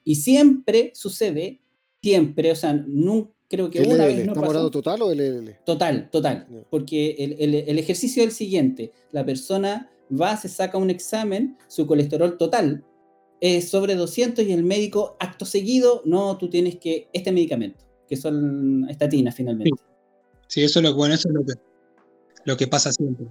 [0.04, 1.62] Y siempre sucede,
[2.02, 5.58] siempre, o sea, no, creo que una LL, vez no ¿Estamos hablando total o LL?
[5.66, 6.48] Total, total.
[6.70, 8.92] Porque el, el- el ejercicio es el siguiente.
[9.12, 12.84] La persona va, se saca un examen, su colesterol total
[13.42, 18.16] es sobre 200 y el médico acto seguido, no, tú tienes que, este medicamento, que
[18.16, 19.72] son estatinas finalmente.
[20.48, 21.54] sí, eso es lo bueno, eso es lo que,
[22.46, 23.28] lo que pasa siempre.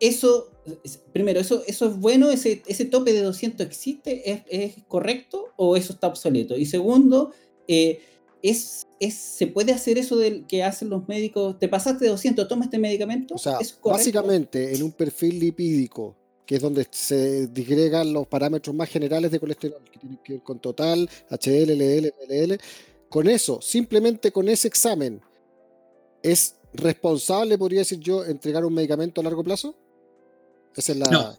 [0.00, 0.50] Eso,
[0.84, 5.52] es- primero, eso, eso es bueno, ese, ese tope de 200 existe, ¿Es, es correcto
[5.56, 6.56] o eso está obsoleto?
[6.56, 7.32] Y segundo,
[7.68, 8.00] eh,
[8.42, 11.58] es, es, ¿se puede hacer eso del que hacen los médicos?
[11.58, 13.34] ¿Te pasaste de 200, toma este medicamento?
[13.34, 18.88] O sea, básicamente en un perfil lipídico, que es donde se disgregan los parámetros más
[18.88, 22.58] generales de colesterol, que tienen que ver con total, HDL, LDL, LDL,
[23.08, 25.20] con eso, simplemente con ese examen,
[26.22, 29.74] ¿es responsable, podría decir yo, entregar un medicamento a largo plazo?
[30.76, 31.10] Esa es la.
[31.10, 31.36] No.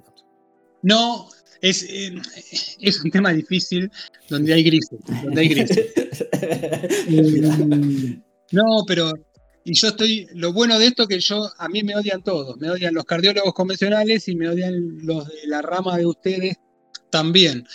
[0.83, 1.29] No,
[1.61, 2.15] es, eh,
[2.79, 3.91] es un tema difícil
[4.29, 4.99] donde hay grises.
[5.23, 5.85] Donde hay grises.
[8.49, 9.11] No, pero
[9.67, 12.55] y yo estoy, lo bueno de esto es que yo, a mí me odian todos,
[12.55, 16.55] me odian los cardiólogos convencionales y me odian los de la rama de ustedes
[17.09, 17.67] también,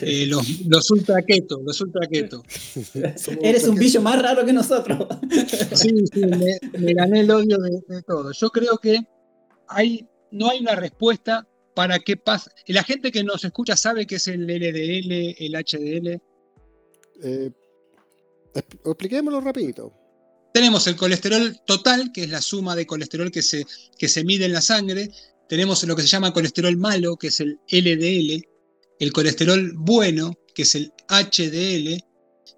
[0.00, 2.42] Eh, los, los ultra keto, los ultra keto.
[3.16, 5.06] Somos Eres un bicho más raro que nosotros.
[5.72, 8.32] Sí, sí, me, me gané el odio de, de todo.
[8.32, 9.06] Yo creo que
[9.68, 12.50] hay, no hay una respuesta para qué pasa.
[12.68, 16.20] La gente que nos escucha sabe qué es el LDL, el HDL.
[17.22, 17.50] Eh,
[18.54, 19.92] exp- expliquémoslo rapidito.
[20.54, 23.66] Tenemos el colesterol total, que es la suma de colesterol que se,
[23.98, 25.10] que se mide en la sangre.
[25.48, 28.42] Tenemos lo que se llama colesterol malo, que es el LDL.
[28.98, 32.02] El colesterol bueno, que es el HDL.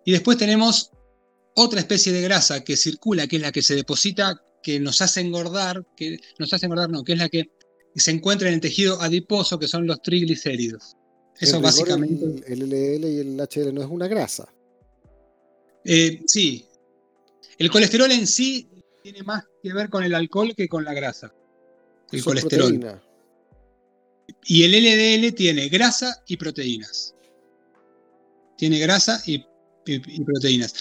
[0.04, 0.92] Y después tenemos
[1.56, 5.20] otra especie de grasa que circula, que es la que se deposita, que nos hace
[5.20, 7.50] engordar, que nos hace engordar, no, que es la que
[7.98, 10.96] se encuentra en el tejido adiposo, que son los triglicéridos.
[11.38, 12.52] Eso rigor, básicamente.
[12.52, 14.52] El, el LDL y el HDL no es una grasa.
[15.84, 16.66] Eh, sí.
[17.58, 18.68] El colesterol en sí
[19.02, 21.32] tiene más que ver con el alcohol que con la grasa.
[22.12, 23.00] El colesterol.
[24.44, 27.14] Y el LDL tiene grasa y proteínas.
[28.56, 29.44] Tiene grasa y
[29.88, 30.74] y, proteínas.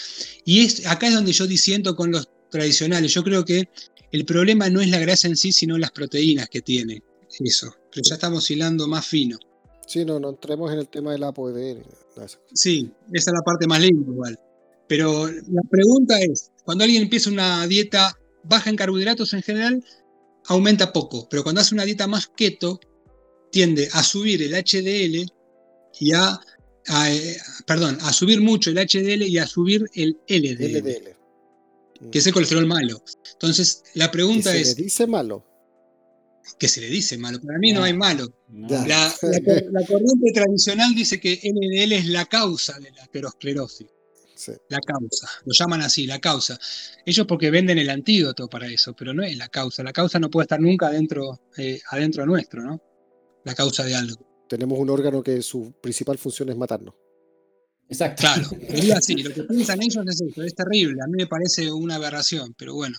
[0.45, 3.13] Y es, acá es donde yo disiento con los tradicionales.
[3.13, 3.69] Yo creo que
[4.11, 7.01] el problema no es la grasa en sí, sino las proteínas que tiene
[7.45, 7.73] eso.
[7.91, 9.37] Pero ya estamos hilando más fino.
[9.85, 11.81] Sí, no, no entremos en el tema del ApoE.
[12.53, 14.39] Sí, esa es la parte más linda igual.
[14.87, 19.83] Pero la pregunta es, cuando alguien empieza una dieta baja en carbohidratos en general,
[20.45, 21.27] aumenta poco.
[21.29, 22.79] Pero cuando hace una dieta más keto,
[23.51, 25.31] tiende a subir el HDL
[25.99, 26.39] y a,
[27.09, 31.15] eh, perdón, a subir mucho el HDL y a subir el LDL,
[32.11, 33.01] que es el colesterol malo.
[33.33, 34.71] Entonces, la pregunta ¿Que es...
[34.71, 35.45] se le dice malo?
[36.57, 37.39] Que se le dice malo.
[37.41, 38.27] Para mí no, hay malo.
[38.49, 39.13] La,
[39.87, 43.87] corriente tradicional dice que LDL es la causa de la aterosclerosis.
[44.69, 46.59] La causa, lo llaman así, la causa.
[47.05, 49.83] Ellos porque venden el antídoto para eso, pero no es la causa.
[49.83, 52.81] La causa no puede estar nunca adentro, eh, adentro nuestro, ¿no?
[53.43, 56.95] La causa de algo tenemos un órgano que su principal función es matarnos.
[57.89, 58.21] Exacto.
[58.21, 61.71] Claro, es así, lo que piensan ellos es eso, es terrible, a mí me parece
[61.71, 62.97] una aberración, pero bueno.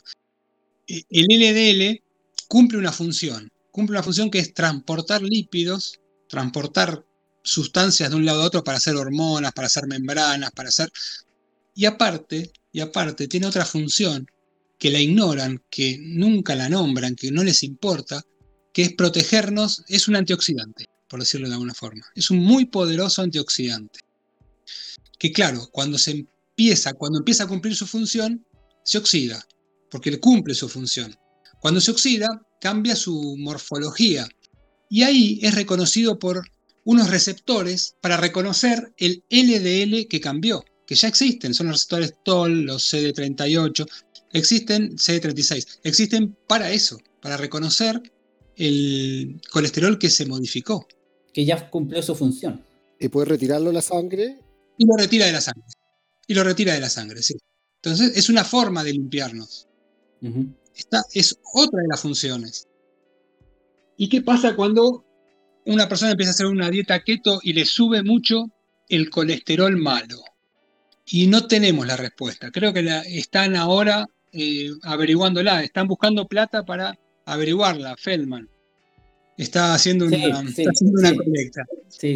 [0.86, 2.02] E, el LDL
[2.48, 7.04] cumple una función, cumple una función que es transportar lípidos, transportar
[7.42, 10.90] sustancias de un lado a otro para hacer hormonas, para hacer membranas, para hacer...
[11.74, 14.26] Y aparte, y aparte, tiene otra función
[14.78, 18.24] que la ignoran, que nunca la nombran, que no les importa,
[18.72, 22.06] que es protegernos, es un antioxidante por decirlo de alguna forma.
[22.14, 24.00] Es un muy poderoso antioxidante.
[25.18, 28.44] Que claro, cuando se empieza, cuando empieza a cumplir su función,
[28.84, 29.44] se oxida,
[29.90, 31.16] porque le cumple su función.
[31.60, 32.28] Cuando se oxida,
[32.60, 34.28] cambia su morfología.
[34.90, 36.42] Y ahí es reconocido por
[36.84, 42.62] unos receptores para reconocer el LDL que cambió, que ya existen, son los receptores TOL,
[42.62, 43.86] los CD38,
[44.32, 48.00] existen CD36, existen para eso, para reconocer
[48.56, 50.86] el colesterol que se modificó
[51.38, 52.64] que ya cumplió su función.
[52.98, 54.40] ¿Y puede retirarlo de la sangre?
[54.76, 55.62] Y lo retira de la sangre.
[56.26, 57.34] Y lo retira de la sangre, sí.
[57.80, 59.68] Entonces es una forma de limpiarnos.
[60.78, 62.68] Esta es otra de las funciones.
[63.96, 65.04] ¿Y qué pasa cuando
[65.66, 68.46] una persona empieza a hacer una dieta keto y le sube mucho
[68.88, 70.22] el colesterol malo?
[71.04, 72.52] Y no tenemos la respuesta.
[72.52, 78.48] Creo que la, están ahora eh, averiguándola, están buscando plata para averiguarla, Feldman
[79.38, 81.64] está haciendo una, una colecta.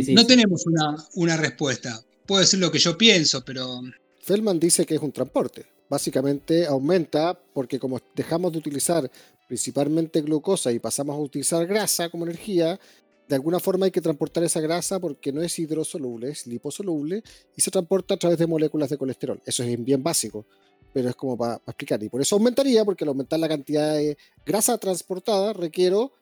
[0.08, 2.02] no tenemos una, una, respuesta.
[2.26, 3.80] Puedo decir lo que yo pienso, pero...
[4.22, 5.66] Feldman dice que es un transporte.
[5.92, 9.10] Básicamente aumenta porque como dejamos de utilizar
[9.46, 12.80] principalmente glucosa y pasamos a utilizar grasa como energía,
[13.28, 17.22] de alguna forma hay que transportar esa grasa porque no es hidrosoluble, es liposoluble
[17.54, 19.42] y se transporta a través de moléculas de colesterol.
[19.44, 20.46] Eso es bien básico,
[20.94, 22.02] pero es como para, explicar.
[22.02, 24.16] Y por eso aumentaría, porque al aumentar la cantidad de
[24.46, 26.14] grasa transportada requiero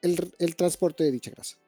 [0.00, 1.58] el, transporte de dicha grasa.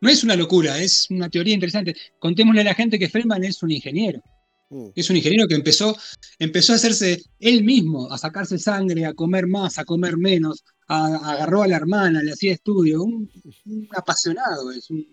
[0.00, 1.94] No es una locura, es una teoría interesante.
[2.18, 4.22] Contémosle a la gente que Feldman es un ingeniero.
[4.70, 4.88] Mm.
[4.94, 5.96] Es un ingeniero que empezó,
[6.38, 11.62] empezó a hacerse él mismo, a sacarse sangre, a comer más, a comer menos, agarró
[11.62, 13.02] a la hermana, le hacía estudio.
[13.02, 13.28] Un,
[13.94, 15.06] apasionado, es un,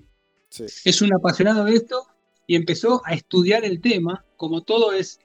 [0.85, 2.07] es un apasionado de esto
[2.45, 5.19] y empezó a estudiar el tema, como todo es,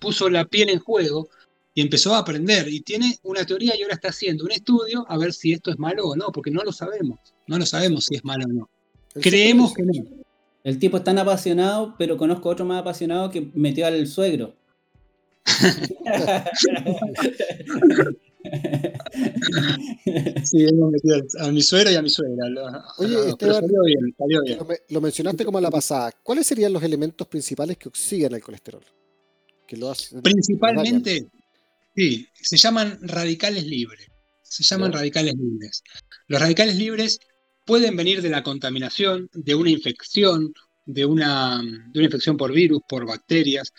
[0.00, 1.28] puso la piel en juego,
[1.74, 5.16] y empezó a aprender y tiene una teoría y ahora está haciendo un estudio a
[5.16, 8.16] ver si esto es malo o no, porque no lo sabemos, no lo sabemos si
[8.16, 8.70] es malo o no.
[9.14, 10.21] Creemos que no.
[10.64, 14.54] El tipo es tan apasionado, pero conozco otro más apasionado que metió al suegro.
[20.44, 22.46] sí, hemos metido a mi suegro y a mi suegra.
[22.98, 23.64] Oye, Esteban,
[24.88, 26.12] Lo, mencionaste como a la pasada.
[26.22, 28.84] ¿Cuáles serían los elementos principales que oxidan el colesterol?
[29.66, 29.92] Que lo
[30.22, 31.28] Principalmente,
[31.94, 34.06] Sí, se llaman radicales libres.
[34.42, 35.82] Se llaman radicales libres.
[36.26, 37.20] Los radicales libres
[37.64, 40.52] pueden venir de la contaminación, de una infección,
[40.86, 41.62] de una,
[41.94, 43.72] infección por virus, por bacterias,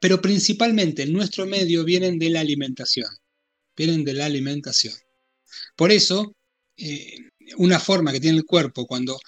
[0.00, 3.08] pero principalmente en nuestro medio vienen de la alimentación.
[3.76, 4.94] Vienen de la alimentación.
[5.76, 6.34] Por eso,
[6.76, 7.16] eh,
[7.56, 9.18] una forma que tiene el cuerpo cuando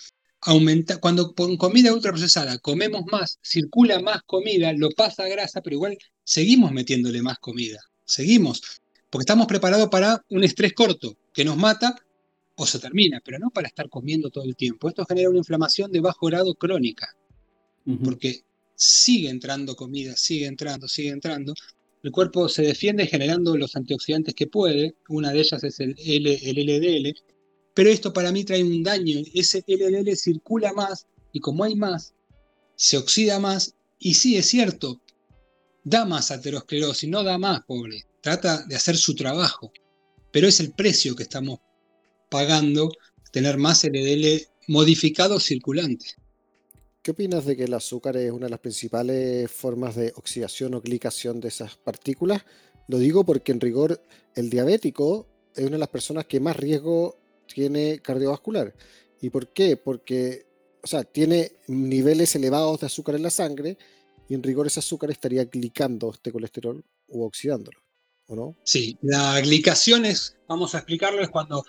[0.43, 5.75] aumenta, cuando con comida ultraprocesada comemos más, circula más comida, lo pasa a grasa, pero
[5.75, 8.63] igual seguimos metiéndole más comida seguimos,
[9.11, 11.95] porque estamos preparados para un estrés corto que nos mata
[12.57, 14.89] o se termina, pero no para estar comiendo todo el tiempo.
[14.89, 17.15] Esto genera una inflamación de bajo grado crónica,
[18.03, 18.43] porque
[18.75, 21.55] sigue entrando comida, sigue entrando, sigue entrando.
[22.03, 26.39] El cuerpo se defiende generando los antioxidantes que puede, una de ellas es el, L,
[26.43, 27.15] el LDL,
[27.75, 29.21] pero esto para mí trae un daño.
[29.35, 32.15] Ese LDL circula más y como hay más,
[32.75, 33.75] se oxida más.
[33.99, 35.01] Y sí, es cierto,
[35.85, 38.05] da más aterosclerosis, no da más, pobre.
[38.23, 39.73] Trata de hacer su trabajo.
[40.33, 41.61] Pero es el precio que estamos
[42.29, 42.91] pagando
[43.33, 46.15] tener más LDL modificado circulante.
[47.07, 50.81] ¿qué opinas de que el azúcar es una de las principales formas de oxidación o
[50.81, 52.43] glicación de esas partículas?
[52.89, 54.03] Lo digo porque en rigor
[54.35, 57.17] el diabético es una de las personas que más riesgo
[57.47, 58.75] tiene cardiovascular.
[59.21, 59.77] ¿Y por qué?
[59.77, 60.49] Porque,
[60.83, 63.79] o sea, tiene niveles elevados de azúcar en la sangre
[64.29, 67.79] y en rigor ese azúcar estaría glicando este colesterol o oxidándolo,
[68.27, 68.57] ¿o no?
[68.65, 71.65] Sí, la glicación es, vamos a explicarlo, es cuando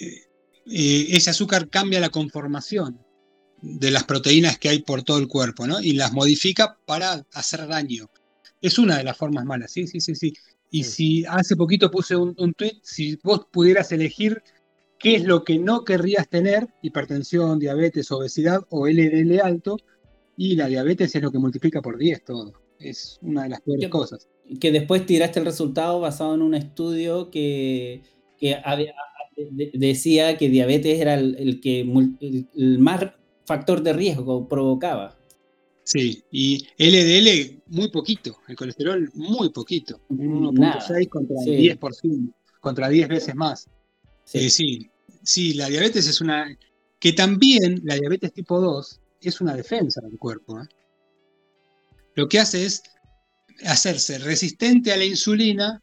[0.00, 3.00] eh, ese azúcar cambia la conformación
[3.62, 5.80] de las proteínas que hay por todo el cuerpo, ¿no?
[5.80, 8.10] Y las modifica para hacer daño.
[8.62, 10.32] Es una de las formas malas, sí, sí, sí, sí.
[10.70, 14.42] Y si hace poquito puse un, un tweet, si vos pudieras elegir
[14.98, 19.76] qué es lo que no querrías tener, hipertensión, diabetes, obesidad o LDL alto,
[20.36, 22.52] y la diabetes es lo que multiplica por 10 todo.
[22.78, 24.28] Es una de las peores cosas.
[24.58, 28.02] Que después tiraste el resultado basado en un estudio que,
[29.50, 33.12] decía que diabetes era el, que el más
[33.44, 35.16] factor de riesgo provocaba.
[35.82, 43.34] Sí, y LDL muy poquito, el colesterol muy poquito, 1.6 contra 10%, contra 10 veces
[43.34, 43.68] más.
[44.32, 44.88] Eh, sí.
[45.22, 46.56] sí, la diabetes es una...
[47.00, 50.60] que también la diabetes tipo 2 es una defensa del cuerpo.
[50.60, 50.68] ¿eh?
[52.14, 52.82] Lo que hace es
[53.64, 55.82] hacerse resistente a la insulina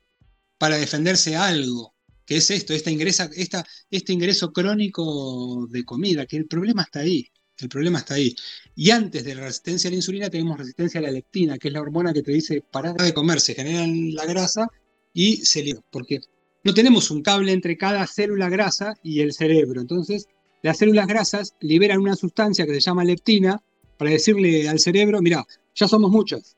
[0.58, 1.94] para defenderse algo,
[2.28, 7.00] que es esto, esta ingresa, esta, este ingreso crónico de comida, que el problema está
[7.00, 7.26] ahí.
[7.58, 8.36] El problema está ahí.
[8.76, 11.74] Y antes de la resistencia a la insulina tenemos resistencia a la leptina, que es
[11.74, 14.68] la hormona que te dice parar de comer, se genera la grasa
[15.14, 15.86] y se libera.
[15.90, 16.20] Porque
[16.66, 19.80] no tenemos un cable entre cada célula grasa y el cerebro.
[19.80, 20.28] Entonces,
[20.62, 23.64] las células grasas liberan una sustancia que se llama leptina
[23.98, 26.58] para decirle al cerebro, mira, ya somos muchos,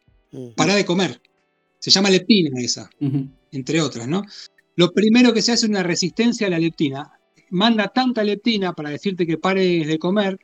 [0.56, 1.22] para de comer.
[1.78, 2.90] Se llama leptina esa,
[3.52, 4.24] entre otras, ¿no?
[4.80, 7.12] Lo primero que se hace es una resistencia a la leptina.
[7.50, 10.40] Manda tanta leptina para decirte que pares de comer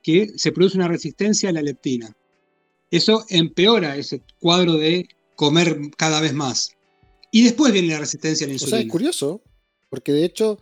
[0.00, 2.16] que se produce una resistencia a la leptina.
[2.92, 6.76] Eso empeora ese cuadro de comer cada vez más.
[7.32, 8.76] Y después viene la resistencia a la insulina.
[8.76, 9.42] O sea, es curioso,
[9.90, 10.60] porque de hecho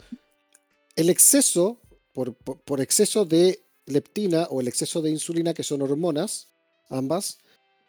[0.97, 1.83] el exceso,
[2.15, 6.49] por, exceso de leptina o el exceso de insulina, que son hormonas,
[6.89, 7.41] ambas,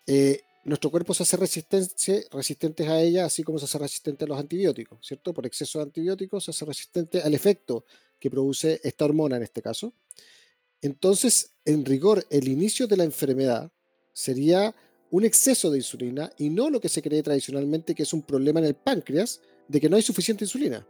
[0.05, 4.39] eh, nuestro cuerpo se hace resistente, a ella, así como se hace resistente a los
[4.39, 5.33] antibióticos, ¿cierto?
[5.33, 7.85] Por exceso de antibióticos se hace resistente al efecto
[8.19, 9.93] que produce esta hormona en este caso.
[10.81, 13.71] Entonces, en rigor, el inicio de la enfermedad
[14.13, 14.73] sería
[15.11, 18.59] un exceso de insulina y no lo que se cree tradicionalmente que es un problema
[18.59, 20.87] en el páncreas de que no hay suficiente insulina.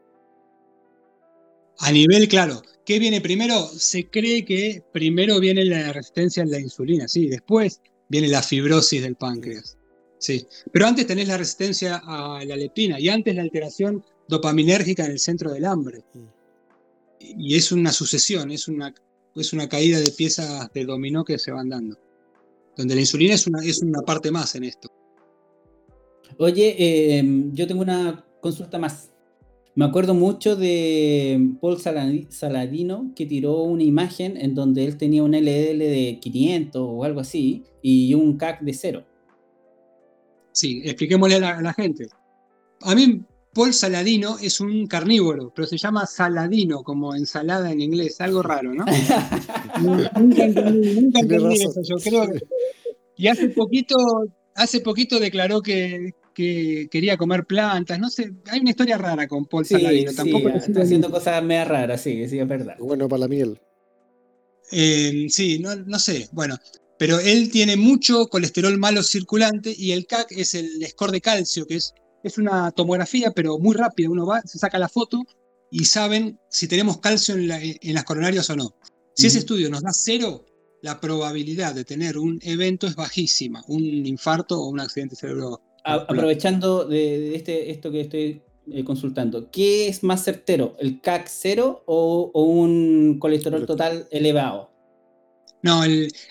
[1.79, 3.67] A nivel claro, ¿qué viene primero?
[3.67, 9.01] Se cree que primero viene la resistencia a la insulina, sí, después viene la fibrosis
[9.01, 9.77] del páncreas.
[10.17, 15.11] Sí, pero antes tenés la resistencia a la leptina y antes la alteración dopaminérgica en
[15.11, 16.03] el centro del hambre.
[17.19, 18.93] Y es una sucesión, es una
[19.35, 21.97] es una caída de piezas de dominó que se van dando.
[22.75, 24.89] Donde la insulina es una, es una parte más en esto.
[26.37, 29.09] Oye, em, yo tengo una consulta más.
[29.75, 35.31] Me acuerdo mucho de Paul Saladino que tiró una imagen en donde él tenía un
[35.31, 39.05] LDL de 500 o algo así y un CAC de cero.
[40.51, 42.07] Sí, expliquémosle a la, a la gente.
[42.81, 48.19] A mí Paul Saladino es un carnívoro, pero se llama Saladino, como ensalada en inglés,
[48.19, 48.83] algo raro, ¿no?
[49.81, 52.29] nunca entendí, nunca entendí eso, yo creo.
[53.15, 53.95] Y hace poquito,
[54.55, 59.65] hace poquito declaró que, quería comer plantas, no sé, hay una historia rara con Paul
[59.65, 60.11] Saladino.
[60.13, 62.75] Tampoco está haciendo cosas medio raras, sí, sí, es verdad.
[62.79, 63.59] Bueno, para la miel.
[64.71, 66.57] Eh, sí, no, no sé, bueno,
[66.97, 71.67] pero él tiene mucho colesterol malo circulante y el CAC es el score de calcio,
[71.67, 71.93] que es
[72.23, 74.09] es una tomografía, pero muy rápida.
[74.09, 75.23] Uno va, se saca la foto
[75.69, 78.75] y saben si tenemos calcio en, las coronarias o no.
[79.15, 80.45] Si ese estudio nos da cero,
[80.83, 85.61] la probabilidad de tener un evento es bajísima, un infarto o un accidente cerebro.
[85.85, 91.83] Aprovechando de, este, esto que estoy eh, consultando, ¿qué es más certero, el CAC cero
[91.85, 94.71] o, un colesterol total elevado?
[95.61, 95.81] No,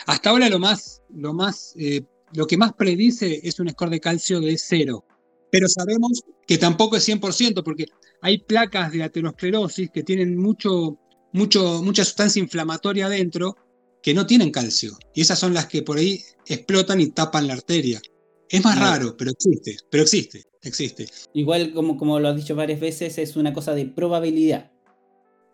[0.07, 2.03] hasta ahora lo más, lo más, eh,
[2.34, 5.07] lo que más predice es un score de calcio de cero
[5.53, 7.84] pero sabemos que tampoco es 100%, porque
[8.22, 10.98] hay placas de aterosclerosis que tienen mucho,
[11.32, 13.55] mucho, mucha sustancia inflamatoria adentro
[14.03, 14.98] que no tienen calcio.
[15.14, 18.00] Y esas son las que por ahí explotan y tapan la arteria.
[18.48, 21.09] Es más raro, pero existe, pero existe, existe.
[21.32, 24.70] Igual, como, como lo has dicho varias veces, es una cosa de probabilidad.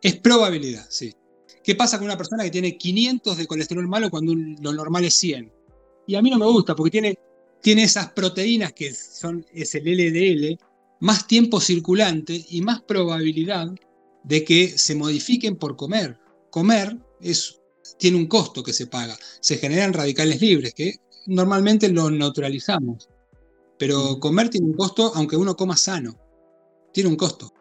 [0.03, 1.14] Es probabilidad, sí.
[1.62, 5.14] ¿Qué pasa con una persona que tiene 500 de colesterol malo cuando lo normal es
[5.14, 5.53] 100?
[6.07, 7.18] Y a mí no me gusta porque tiene
[7.61, 10.59] tiene esas proteínas que son, es el LDL,
[11.01, 13.68] más tiempo circulante y más probabilidad
[14.24, 16.18] de que se modifiquen por comer.
[16.51, 17.61] Comer es
[17.97, 19.16] tiene un costo que se paga.
[19.41, 23.09] Se generan radicales libres, que normalmente lo neutralizamos.
[23.78, 26.18] Pero comer tiene un costo, aunque uno coma sano.
[26.93, 27.53] Tiene un costo.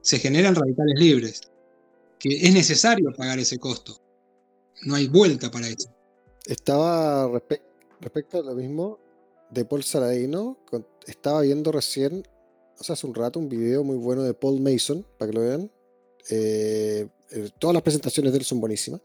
[0.00, 1.40] Se generan radicales libres,
[2.18, 4.00] que es necesario pagar ese costo.
[4.82, 5.90] No hay vuelta para eso.
[6.44, 7.28] Estaba
[8.00, 9.00] respecto a lo mismo
[9.50, 10.58] de Paul Saladino,
[11.06, 12.26] estaba viendo recién,
[12.78, 15.44] o sea, hace un rato, un video muy bueno de Paul Mason, para que lo
[15.44, 15.70] vean.
[16.30, 19.00] Eh, eh, todas las presentaciones de él son buenísimas.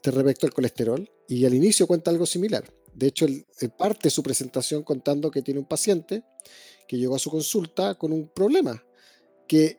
[0.00, 1.10] Este respecto al colesterol.
[1.28, 2.64] Y al inicio cuenta algo similar.
[2.94, 3.44] De hecho, él,
[3.76, 6.24] parte su presentación contando que tiene un paciente
[6.88, 8.82] que llegó a su consulta con un problema.
[9.46, 9.78] Que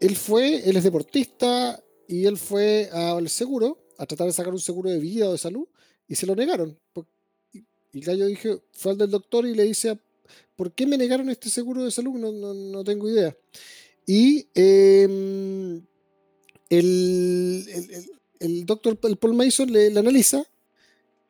[0.00, 4.58] él fue, él es deportista y él fue al seguro a tratar de sacar un
[4.58, 5.68] seguro de vida o de salud
[6.08, 6.76] y se lo negaron.
[7.92, 9.96] Y Gallo dije, fue al del doctor y le dice,
[10.56, 12.18] ¿por qué me negaron este seguro de salud?
[12.18, 13.36] No, no, tengo idea.
[14.06, 15.84] Y em,
[16.68, 20.44] el, el, doctor Paul Mason le, analiza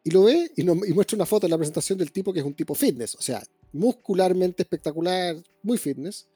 [0.03, 2.47] y lo ve y, y, muestra una foto en la presentación del tipo que es
[2.47, 3.43] un tipo fitness, o sea,
[3.73, 6.27] muscularmente espectacular, muy fitness,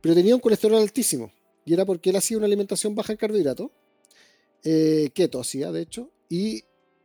[0.00, 1.32] pero tenía un colesterol altísimo.
[1.64, 3.70] Y era porque él hacía una alimentación baja en carbohidratos,
[4.64, 6.62] eh, keto hacía, de hecho, y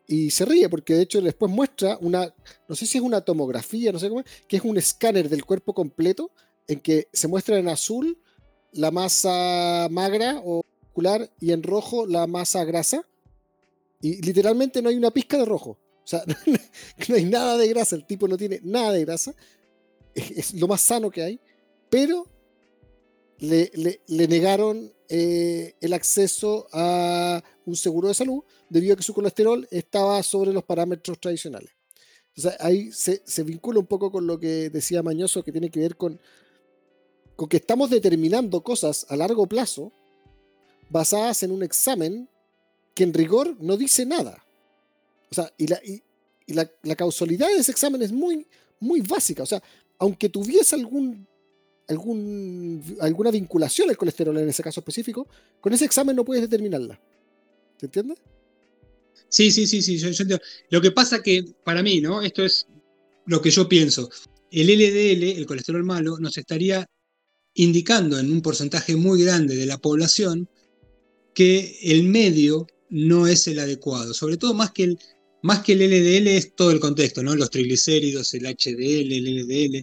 [0.07, 2.33] y se ríe porque de hecho después muestra una,
[2.67, 5.73] no sé si es una tomografía, no sé cómo, que es un escáner del cuerpo
[5.73, 6.31] completo
[6.67, 8.17] en que se muestra en azul
[8.73, 10.63] la masa magra o
[11.39, 13.05] y en rojo la masa grasa.
[14.01, 15.77] Y literalmente no hay una pizca de rojo.
[16.03, 16.23] O sea,
[17.07, 19.33] no hay nada de grasa, el tipo no tiene nada de grasa.
[20.13, 21.39] Es, lo más sano que hay.
[21.89, 22.27] Pero
[23.39, 23.71] le,
[24.07, 29.67] le negaron eh, el acceso a un seguro de salud debido a que su colesterol
[29.69, 31.69] estaba sobre los parámetros tradicionales.
[32.35, 35.97] Entonces ahí se, vincula un poco con lo que decía Mañoso, que tiene que ver
[35.97, 36.19] con,
[37.35, 39.91] con que estamos determinando cosas a largo plazo
[40.93, 42.29] basadas en un examen
[42.93, 44.45] que en rigor no dice nada.
[45.31, 46.01] O sea, y la, y,
[46.53, 48.45] la, causalidad de ese examen es muy,
[48.79, 49.41] muy básica.
[49.41, 49.61] O sea,
[49.97, 51.27] aunque tuviese algún
[51.87, 55.27] algún, alguna vinculación al colesterol en ese caso específico,
[55.59, 56.99] con ese examen no puedes determinarla.
[57.77, 58.15] ¿Se entiende?
[59.27, 59.99] Sí, sí, sí, sí.
[60.69, 62.21] Lo que pasa que para mí, ¿no?
[62.21, 62.67] Esto es
[63.25, 64.09] lo que yo pienso.
[64.51, 66.87] El LDL, el colesterol malo, nos estaría
[67.55, 70.47] indicando en un porcentaje muy grande de la población
[71.33, 74.13] que el medio no es el adecuado.
[74.13, 74.99] Sobre todo más que el,
[75.41, 77.35] más que el LDL es todo el contexto, ¿no?
[77.35, 79.81] Los triglicéridos, el HDL, el LDL,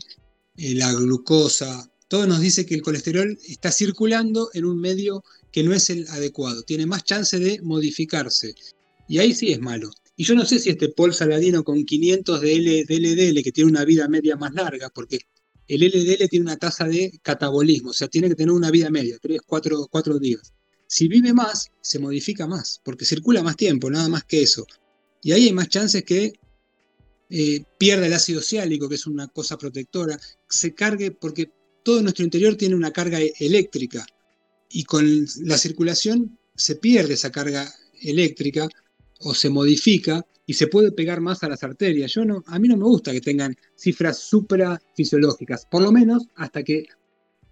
[0.57, 5.23] eh, la glucosa, todo nos dice que el colesterol está circulando en un medio
[5.53, 8.53] que no es el adecuado, tiene más chance de modificarse.
[9.09, 9.93] Y ahí sí es malo.
[10.17, 13.85] Y yo no sé si este Paul Saladino con 500 de, LDL, que tiene una
[13.85, 15.21] vida media más larga, porque
[15.69, 19.17] el LDL tiene una tasa de catabolismo, o sea, tiene que tener una vida media,
[19.23, 20.53] 3, 4, 4 días.
[20.91, 24.67] Si vive más, se modifica más, porque circula más tiempo, nada más que eso.
[25.23, 26.33] Y ahí hay más chances que
[27.31, 30.19] eh, pierda el ácido ciálico, que es una cosa protectora,
[30.49, 31.49] se cargue porque
[31.85, 34.05] todo nuestro interior tiene una carga e-, eléctrica
[34.69, 35.07] y con
[35.45, 37.73] la circulación se pierde esa carga
[38.03, 38.69] eléctrica
[39.21, 42.13] o se modifica y se puede pegar más a las arterias.
[42.13, 46.65] Yo no, a mí no me gusta que tengan cifras suprafisiológicas, por lo menos hasta
[46.65, 46.87] que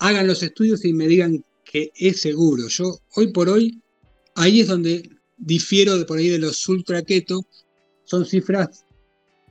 [0.01, 2.69] hagan los estudios y me digan que es seguro.
[2.69, 3.83] Yo hoy por hoy
[4.35, 7.41] ahí es donde difiero de por ahí de los ultra keto,
[8.05, 8.85] son cifras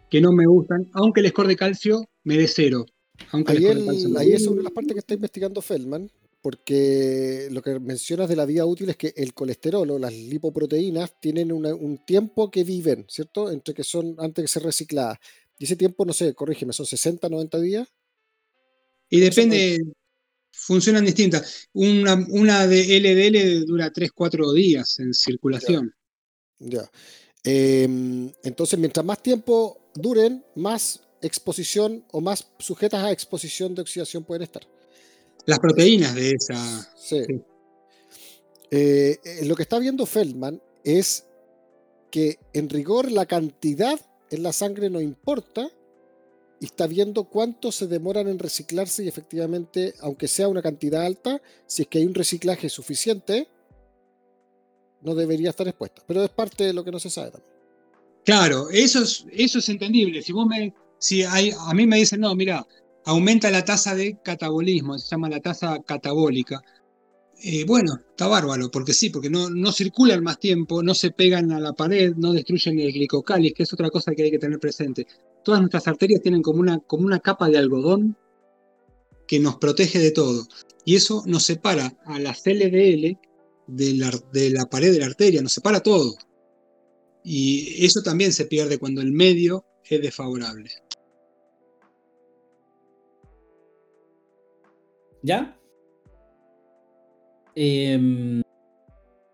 [0.10, 2.86] que no me gustan, aunque el score de calcio me dé cero.
[3.32, 6.10] ahí, es una de las partes que está investigando Feldman,
[6.42, 11.20] porque lo que mencionas de la vida útil es que el colesterol o las lipoproteínas
[11.20, 13.52] tienen un tiempo que viven, ¿cierto?
[13.52, 15.20] Entre que son antes de ser recicladas.
[15.60, 17.88] Y ese tiempo, no sé, corrígeme, ¿son 60, 90 días?
[19.10, 19.78] Y depende,
[20.58, 21.70] funcionan distintas.
[21.74, 25.94] Una, una de LDL dura 3, 4 días en circulación.
[26.60, 26.90] Ya.
[27.44, 34.24] Em, entonces, mientras más tiempo duren, más exposición o más sujetas a exposición de oxidación
[34.24, 34.68] pueden estar.
[35.46, 36.94] Las proteínas de esa.
[36.98, 37.24] Sí.
[38.70, 41.26] Eh, eh, lo que está viendo Feldman es
[42.12, 44.00] que en rigor la cantidad
[44.30, 45.70] en la sangre no importa
[46.60, 51.42] y está viendo cuánto se demoran en reciclarse y efectivamente, aunque sea una cantidad alta,
[51.66, 53.48] si es que hay un reciclaje suficiente,
[55.02, 56.02] no debería estar expuesta.
[56.08, 57.54] Pero es parte de lo que no se sabe también.
[58.26, 60.22] Claro, eso es, eso es entendible.
[61.00, 62.66] Si a mí me dicen, no, mira,
[63.06, 66.62] aumenta la tasa de catabolismo, se llama la tasa catabólica.
[67.42, 71.52] Eh, bueno, está bárbaro, porque sí, porque no, no circulan más tiempo, no se pegan
[71.52, 74.60] a la pared, no destruyen el glicocáliz, que es otra cosa que hay que tener
[74.60, 75.08] presente.
[75.48, 78.18] Todas nuestras arterias tienen como una, como una capa de algodón
[79.30, 80.46] que nos protege de todo.
[80.84, 83.18] Y eso nos separa a las LDL
[83.68, 86.18] de la, de la pared de la arteria, nos separa todo.
[87.24, 90.70] Y eso también se pierde cuando el medio es desfavorable.
[95.24, 95.58] ¿Ya?
[97.56, 98.42] Em,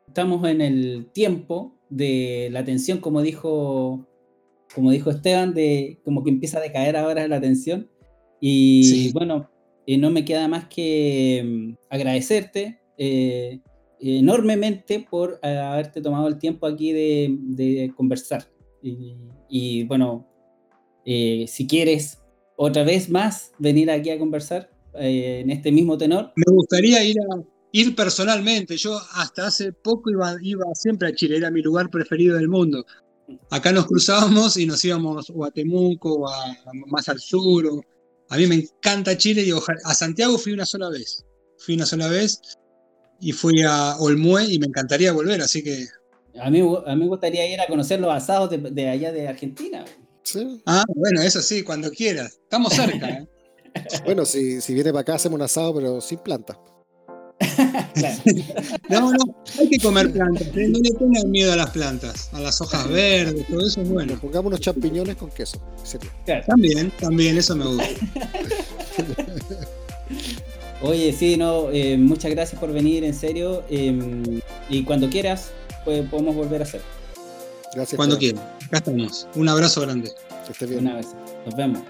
[0.08, 4.06] estamos en el tiempo de la tensión, como dijo,
[4.74, 7.90] como dijo Esteban, de como que empieza a decaer ahora la tensión.
[8.40, 9.50] Y bueno,
[9.86, 13.60] eh, no me queda más que em, agradecerte eh,
[14.00, 18.46] enormemente por eh, haberte tomado el tiempo aquí de, conversar.
[19.50, 20.28] Y, bueno,
[21.06, 22.22] si quieres
[22.58, 26.34] otra vez más venir aquí a conversar en este mismo tenor.
[26.36, 28.76] Me gustaría ir a, ir personalmente.
[28.76, 32.86] Yo hasta hace poco iba, iba siempre a Chile, era mi lugar preferido del mundo.
[33.50, 36.58] Acá nos cruzábamos y nos íbamos o a Temuco o a,
[36.88, 37.86] más al sur.
[38.30, 41.26] a mí me encanta Chile y a Santiago fui una sola vez.
[41.58, 42.40] Fui una sola vez
[43.20, 45.88] y fui a Olmué y me encantaría volver, así que...
[46.40, 49.86] A mí, a mí me gustaría ir a conocer los asados de, allá de Argentina.
[50.24, 50.62] ¿Sí?
[50.66, 52.40] Ah, bueno, eso sí, cuando quieras.
[52.44, 53.08] Estamos cerca.
[53.08, 53.28] ¿eh?
[54.06, 56.60] bueno, si, si viene para acá hacemos un asado, pero sin planta.
[58.90, 60.48] no, no, hay que comer plantas.
[60.56, 60.68] ¿eh?
[60.70, 64.20] No le tengan miedo a las plantas, a las hojas verdes, todo eso es bueno.
[64.20, 65.62] Pongamos unos champiñones con queso.
[66.48, 67.86] También, también, eso me gusta.
[70.82, 73.64] Oye, sí, no, eh, muchas gracias por venir, en serio.
[73.70, 75.52] Em, y cuando quieras,
[75.86, 76.82] pues, podemos volver a hacer.
[77.74, 77.96] Gracias.
[77.96, 78.44] Cuando quieras.
[78.68, 79.28] Acá estamos.
[79.36, 80.12] Un abrazo grande.
[80.46, 80.82] Que esté bien.
[80.82, 81.08] Una vez.
[81.46, 81.82] Nos vemos.